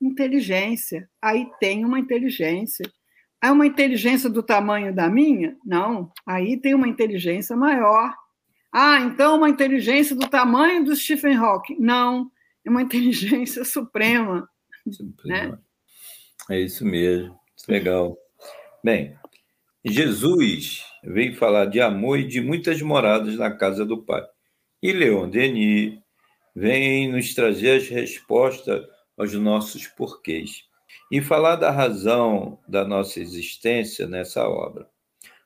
Inteligência. 0.00 1.08
Aí 1.22 1.50
tem 1.58 1.84
uma 1.84 1.98
inteligência. 1.98 2.84
É 3.42 3.50
uma 3.50 3.66
inteligência 3.66 4.28
do 4.28 4.42
tamanho 4.42 4.94
da 4.94 5.08
minha? 5.08 5.56
Não. 5.64 6.10
Aí 6.26 6.56
tem 6.58 6.74
uma 6.74 6.88
inteligência 6.88 7.56
maior. 7.56 8.14
Ah, 8.72 9.00
então 9.00 9.36
uma 9.36 9.48
inteligência 9.48 10.14
do 10.14 10.28
tamanho 10.28 10.84
do 10.84 10.94
Stephen 10.94 11.36
Hawking? 11.36 11.76
Não. 11.78 12.30
É 12.64 12.70
uma 12.70 12.82
inteligência 12.82 13.64
suprema. 13.64 14.48
suprema. 14.90 15.52
Né? 15.52 15.58
É 16.50 16.60
isso 16.60 16.84
mesmo. 16.84 17.38
Legal. 17.68 18.16
Bem, 18.82 19.16
Jesus 19.84 20.84
veio 21.02 21.36
falar 21.36 21.66
de 21.66 21.80
amor 21.80 22.18
e 22.18 22.26
de 22.26 22.40
muitas 22.40 22.80
moradas 22.82 23.36
na 23.36 23.50
casa 23.50 23.84
do 23.84 24.02
Pai. 24.02 24.24
E 24.82 24.92
Leon 24.92 25.28
Denis 25.28 25.98
vem 26.54 27.10
nos 27.10 27.34
trazer 27.34 27.76
as 27.76 27.88
respostas 27.88 28.84
aos 29.16 29.32
nossos 29.34 29.86
porquês 29.86 30.64
e 31.10 31.20
falar 31.20 31.56
da 31.56 31.70
razão 31.70 32.58
da 32.68 32.84
nossa 32.84 33.20
existência 33.20 34.06
nessa 34.06 34.48
obra. 34.48 34.88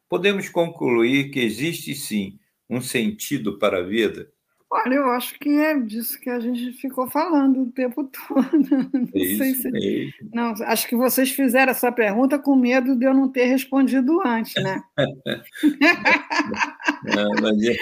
Podemos 0.09 0.49
concluir 0.49 1.31
que 1.31 1.41
existe 1.41 1.95
sim 1.95 2.39
um 2.71 2.81
sentido 2.81 3.59
para 3.59 3.79
a 3.79 3.83
vida? 3.83 4.31
Olha, 4.73 4.95
eu 4.95 5.11
acho 5.11 5.37
que 5.41 5.49
é 5.49 5.77
disso 5.81 6.21
que 6.21 6.31
a 6.31 6.39
gente 6.39 6.73
ficou 6.75 7.11
falando 7.11 7.63
o 7.63 7.73
tempo 7.73 8.05
todo. 8.29 8.69
Não 8.93 9.09
Isso 9.13 9.39
sei 9.39 9.55
se... 9.55 9.69
mesmo. 9.69 10.13
Não, 10.33 10.55
acho 10.63 10.87
que 10.87 10.95
vocês 10.95 11.31
fizeram 11.33 11.73
essa 11.73 11.91
pergunta 11.91 12.39
com 12.39 12.55
medo 12.55 12.95
de 12.95 13.05
eu 13.05 13.13
não 13.13 13.29
ter 13.29 13.47
respondido 13.47 14.21
antes, 14.25 14.55
né? 14.63 14.81
não, 17.05 17.31
mas, 17.43 17.63
é... 17.65 17.77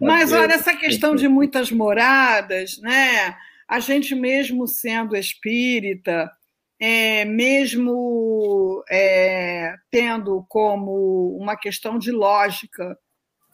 mas 0.00 0.32
olha, 0.32 0.54
essa 0.54 0.74
questão 0.74 1.14
de 1.14 1.28
muitas 1.28 1.70
moradas, 1.70 2.78
né? 2.78 3.36
A 3.68 3.78
gente 3.78 4.14
mesmo 4.14 4.66
sendo 4.66 5.14
espírita, 5.14 6.32
é, 6.80 7.26
mesmo 7.26 8.82
é, 8.90 9.74
tendo 9.90 10.42
como 10.48 11.36
uma 11.38 11.54
questão 11.54 11.98
de 11.98 12.10
lógica 12.10 12.96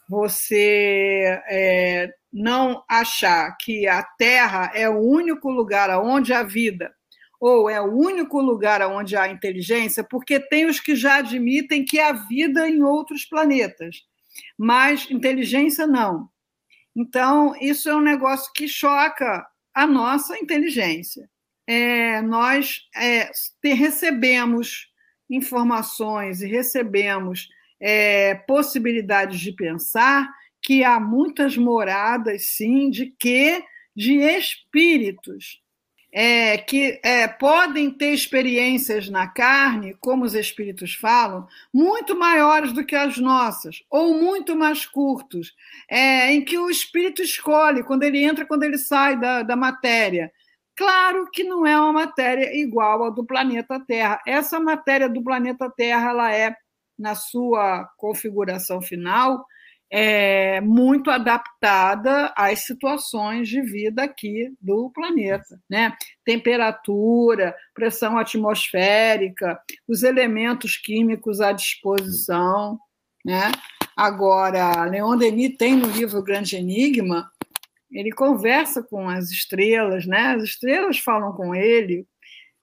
você 0.08 1.40
é, 1.48 2.10
não 2.32 2.84
achar 2.88 3.56
que 3.60 3.86
a 3.86 4.02
Terra 4.02 4.70
é 4.74 4.88
o 4.88 4.98
único 4.98 5.50
lugar 5.50 5.90
onde 6.00 6.32
há 6.32 6.42
vida 6.42 6.92
ou 7.40 7.68
é 7.68 7.80
o 7.80 7.92
único 7.92 8.40
lugar 8.40 8.80
onde 8.82 9.16
há 9.16 9.28
inteligência, 9.28 10.02
porque 10.02 10.40
tem 10.40 10.66
os 10.66 10.80
que 10.80 10.96
já 10.96 11.16
admitem 11.16 11.84
que 11.84 12.00
há 12.00 12.12
vida 12.12 12.68
em 12.68 12.82
outros 12.82 13.24
planetas, 13.24 14.02
mas 14.56 15.10
inteligência 15.10 15.86
não. 15.86 16.28
Então, 16.94 17.54
isso 17.60 17.88
é 17.88 17.94
um 17.94 18.00
negócio 18.00 18.50
que 18.54 18.66
choca 18.66 19.46
a 19.74 19.86
nossa 19.86 20.38
inteligência. 20.38 21.28
É, 21.66 22.22
nós 22.22 22.82
é, 22.94 23.30
te, 23.60 23.74
recebemos 23.74 24.88
informações 25.28 26.40
e 26.40 26.46
recebemos 26.46 27.48
é, 27.80 28.34
possibilidades 28.34 29.40
de 29.40 29.52
pensar 29.52 30.28
que 30.62 30.82
há 30.82 30.98
muitas 30.98 31.56
moradas, 31.56 32.48
sim, 32.48 32.90
de 32.90 33.14
quê? 33.18 33.62
De 33.94 34.14
espíritos. 34.16 35.62
É, 36.18 36.56
que 36.56 36.98
é, 37.04 37.28
podem 37.28 37.90
ter 37.90 38.14
experiências 38.14 39.10
na 39.10 39.26
carne, 39.26 39.94
como 40.00 40.24
os 40.24 40.34
espíritos 40.34 40.94
falam, 40.94 41.46
muito 41.70 42.16
maiores 42.16 42.72
do 42.72 42.86
que 42.86 42.96
as 42.96 43.18
nossas, 43.18 43.82
ou 43.90 44.14
muito 44.14 44.56
mais 44.56 44.86
curtos, 44.86 45.54
é, 45.90 46.32
em 46.32 46.42
que 46.42 46.56
o 46.56 46.70
espírito 46.70 47.20
escolhe 47.20 47.82
quando 47.82 48.04
ele 48.04 48.24
entra, 48.24 48.46
quando 48.46 48.62
ele 48.62 48.78
sai 48.78 49.20
da, 49.20 49.42
da 49.42 49.56
matéria. 49.56 50.32
Claro 50.76 51.30
que 51.30 51.42
não 51.42 51.66
é 51.66 51.78
uma 51.78 51.92
matéria 51.92 52.54
igual 52.54 53.04
à 53.04 53.10
do 53.10 53.24
planeta 53.24 53.80
Terra. 53.80 54.20
Essa 54.26 54.60
matéria 54.60 55.08
do 55.08 55.22
planeta 55.22 55.70
Terra 55.70 56.10
ela 56.10 56.32
é, 56.34 56.54
na 56.98 57.14
sua 57.14 57.88
configuração 57.96 58.80
final, 58.80 59.44
é, 59.90 60.60
muito 60.60 61.10
adaptada 61.10 62.32
às 62.36 62.60
situações 62.60 63.48
de 63.48 63.60
vida 63.62 64.02
aqui 64.02 64.52
do 64.60 64.90
planeta. 64.90 65.60
Né? 65.70 65.96
Temperatura, 66.24 67.54
pressão 67.74 68.18
atmosférica, 68.18 69.60
os 69.86 70.02
elementos 70.02 70.76
químicos 70.76 71.40
à 71.40 71.52
disposição. 71.52 72.78
Né? 73.24 73.52
Agora, 73.96 74.84
Leon 74.84 75.16
Denis 75.16 75.56
tem 75.56 75.76
no 75.76 75.88
livro 75.88 76.22
Grande 76.22 76.56
Enigma, 76.56 77.30
ele 77.90 78.10
conversa 78.10 78.82
com 78.82 79.08
as 79.08 79.30
estrelas, 79.30 80.06
né? 80.06 80.34
as 80.34 80.42
estrelas 80.42 80.98
falam 80.98 81.32
com 81.32 81.54
ele, 81.54 82.06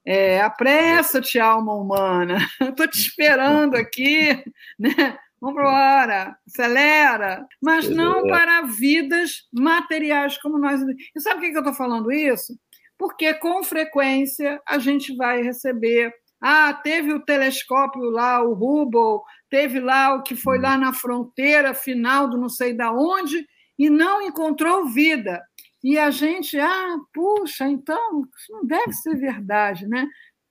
é, 0.05 0.41
apressa-te, 0.41 1.39
alma 1.39 1.73
humana, 1.73 2.37
estou 2.61 2.87
te 2.87 2.99
esperando 2.99 3.75
aqui, 3.75 4.43
né? 4.77 5.17
Vamos 5.39 5.59
embora, 5.59 6.37
acelera, 6.47 7.45
mas 7.61 7.89
não 7.89 8.23
para 8.23 8.61
vidas 8.61 9.45
materiais 9.51 10.37
como 10.37 10.57
nós. 10.57 10.81
E 11.13 11.19
sabe 11.19 11.41
por 11.41 11.51
que 11.51 11.57
eu 11.57 11.59
estou 11.59 11.73
falando 11.73 12.13
isso? 12.13 12.57
Porque 12.97 13.33
com 13.33 13.61
frequência 13.61 14.61
a 14.65 14.79
gente 14.79 15.13
vai 15.17 15.41
receber. 15.41 16.13
Ah, 16.41 16.73
teve 16.73 17.11
o 17.11 17.19
telescópio 17.19 18.03
lá, 18.03 18.41
o 18.41 18.53
Hubble, 18.53 19.21
teve 19.49 19.81
lá 19.81 20.13
o 20.15 20.23
que 20.23 20.33
foi 20.33 20.59
lá 20.59 20.77
na 20.77 20.93
fronteira 20.93 21.73
final 21.73 22.29
do 22.29 22.37
não 22.37 22.47
sei 22.47 22.73
da 22.73 22.93
onde 22.93 23.45
e 23.77 23.89
não 23.89 24.21
encontrou 24.21 24.87
vida. 24.87 25.41
E 25.83 25.97
a 25.99 26.09
gente, 26.09 26.57
ah, 26.57 26.97
puxa, 27.13 27.67
então 27.67 28.25
isso 28.37 28.51
não 28.51 28.65
deve 28.65 28.93
ser 28.93 29.15
verdade, 29.15 29.85
né? 29.87 30.07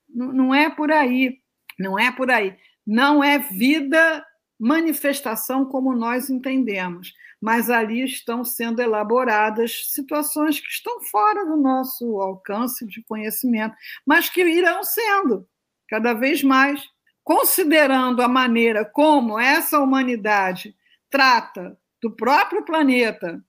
Não 0.08 0.54
é 0.54 0.68
por 0.68 0.92
aí, 0.92 1.38
não 1.78 1.98
é 1.98 2.12
por 2.12 2.30
aí. 2.30 2.56
Não 2.86 3.24
é 3.24 3.38
vida 3.38 4.24
manifestação 4.58 5.64
como 5.64 5.94
nós 5.94 6.28
entendemos, 6.30 7.14
mas 7.40 7.70
ali 7.70 8.04
estão 8.04 8.44
sendo 8.44 8.80
elaboradas 8.80 9.90
situações 9.90 10.60
que 10.60 10.68
estão 10.68 11.00
fora 11.00 11.44
do 11.44 11.56
nosso 11.56 12.20
alcance 12.20 12.86
de 12.86 13.02
conhecimento, 13.02 13.74
mas 14.06 14.28
que 14.28 14.40
irão 14.40 14.84
sendo 14.84 15.48
cada 15.88 16.12
vez 16.12 16.42
mais, 16.42 16.84
considerando 17.24 18.22
a 18.22 18.28
maneira 18.28 18.84
como 18.84 19.38
essa 19.38 19.80
humanidade 19.80 20.76
trata 21.10 21.76
do 22.00 22.10
próprio 22.10 22.64
planeta 22.64 23.42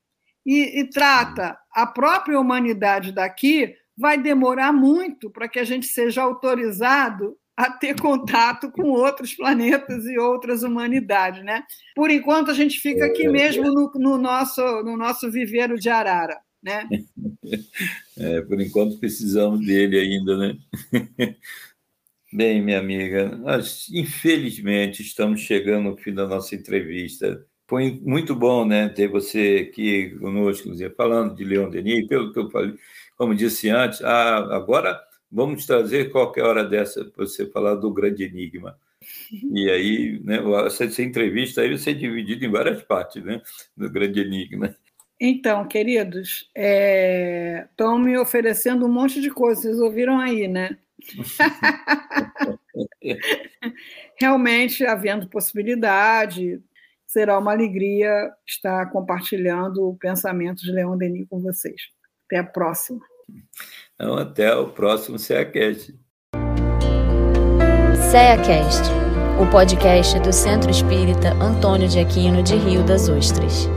e, 0.45 0.81
e 0.81 0.89
trata 0.89 1.57
a 1.71 1.85
própria 1.85 2.39
humanidade 2.39 3.11
daqui, 3.11 3.75
vai 3.97 4.21
demorar 4.21 4.73
muito 4.73 5.29
para 5.29 5.47
que 5.47 5.59
a 5.59 5.63
gente 5.63 5.87
seja 5.87 6.21
autorizado 6.21 7.37
a 7.55 7.69
ter 7.69 7.99
contato 7.99 8.71
com 8.71 8.89
outros 8.89 9.35
planetas 9.35 10.05
e 10.05 10.17
outras 10.17 10.63
humanidades, 10.63 11.43
né? 11.43 11.63
Por 11.95 12.09
enquanto 12.09 12.49
a 12.49 12.53
gente 12.53 12.79
fica 12.79 13.05
aqui 13.05 13.27
mesmo 13.27 13.71
no, 13.71 13.91
no 13.95 14.17
nosso 14.17 14.61
no 14.83 14.97
nosso 14.97 15.31
viveiro 15.31 15.79
de 15.79 15.89
arara, 15.89 16.39
né? 16.61 16.87
É, 18.15 18.41
por 18.41 18.61
enquanto 18.61 18.99
precisamos 18.99 19.65
dele 19.65 19.99
ainda, 19.99 20.37
né? 20.37 20.57
Bem, 22.31 22.61
minha 22.63 22.79
amiga, 22.79 23.35
nós 23.35 23.89
infelizmente 23.91 25.01
estamos 25.01 25.41
chegando 25.41 25.89
ao 25.89 25.97
fim 25.97 26.13
da 26.13 26.27
nossa 26.27 26.55
entrevista. 26.55 27.45
Foi 27.73 27.99
muito 28.03 28.35
bom, 28.35 28.63
né, 28.63 28.87
ter 28.87 29.07
você 29.07 29.67
aqui 29.67 30.11
conosco, 30.19 30.69
falando 30.95 31.33
de 31.33 31.43
Leon 31.43 31.71
Denis, 31.71 32.05
pelo 32.05 32.31
que 32.31 32.37
eu 32.37 32.47
falei, 32.51 32.75
como 33.17 33.33
disse 33.33 33.67
antes, 33.67 33.99
ah, 34.03 34.55
agora 34.55 35.01
vamos 35.31 35.65
trazer 35.65 36.11
qualquer 36.11 36.43
hora 36.43 36.63
dessa 36.63 37.03
para 37.03 37.25
você 37.25 37.47
falar 37.47 37.73
do 37.73 37.91
grande 37.91 38.25
enigma. 38.25 38.77
E 39.51 39.71
aí, 39.71 40.21
né, 40.23 40.37
essa, 40.67 40.83
essa 40.83 41.01
entrevista 41.01 41.61
aí 41.61 41.69
vai 41.69 41.79
ser 41.79 41.95
dividida 41.95 42.45
em 42.45 42.51
várias 42.51 42.83
partes, 42.83 43.23
né, 43.23 43.41
do 43.75 43.89
grande 43.89 44.19
enigma. 44.19 44.75
Então, 45.19 45.67
queridos, 45.67 46.47
estão 46.55 47.97
é... 47.97 47.99
me 47.99 48.15
oferecendo 48.19 48.85
um 48.85 48.93
monte 48.93 49.19
de 49.19 49.31
coisas, 49.31 49.63
vocês 49.63 49.79
ouviram 49.79 50.19
aí, 50.19 50.47
né? 50.47 50.77
Realmente, 54.21 54.85
havendo 54.85 55.27
possibilidade, 55.27 56.61
será 57.13 57.37
uma 57.37 57.51
alegria 57.51 58.31
estar 58.45 58.91
compartilhando 58.91 59.87
o 59.87 59.95
pensamento 59.95 60.63
de 60.63 60.71
Leon 60.71 60.97
Denis 60.97 61.27
com 61.29 61.39
vocês. 61.39 61.79
Até 62.25 62.39
a 62.39 62.43
próxima. 62.43 62.99
Então, 63.93 64.17
até 64.17 64.55
o 64.55 64.71
próximo 64.71 65.19
CEACast. 65.19 65.95
CEACast, 68.11 68.89
o 69.39 69.49
podcast 69.51 70.19
do 70.21 70.33
Centro 70.33 70.71
Espírita 70.71 71.33
Antônio 71.35 71.87
de 71.87 71.99
Aquino 71.99 72.41
de 72.41 72.55
Rio 72.55 72.83
das 72.83 73.07
Ostras. 73.07 73.67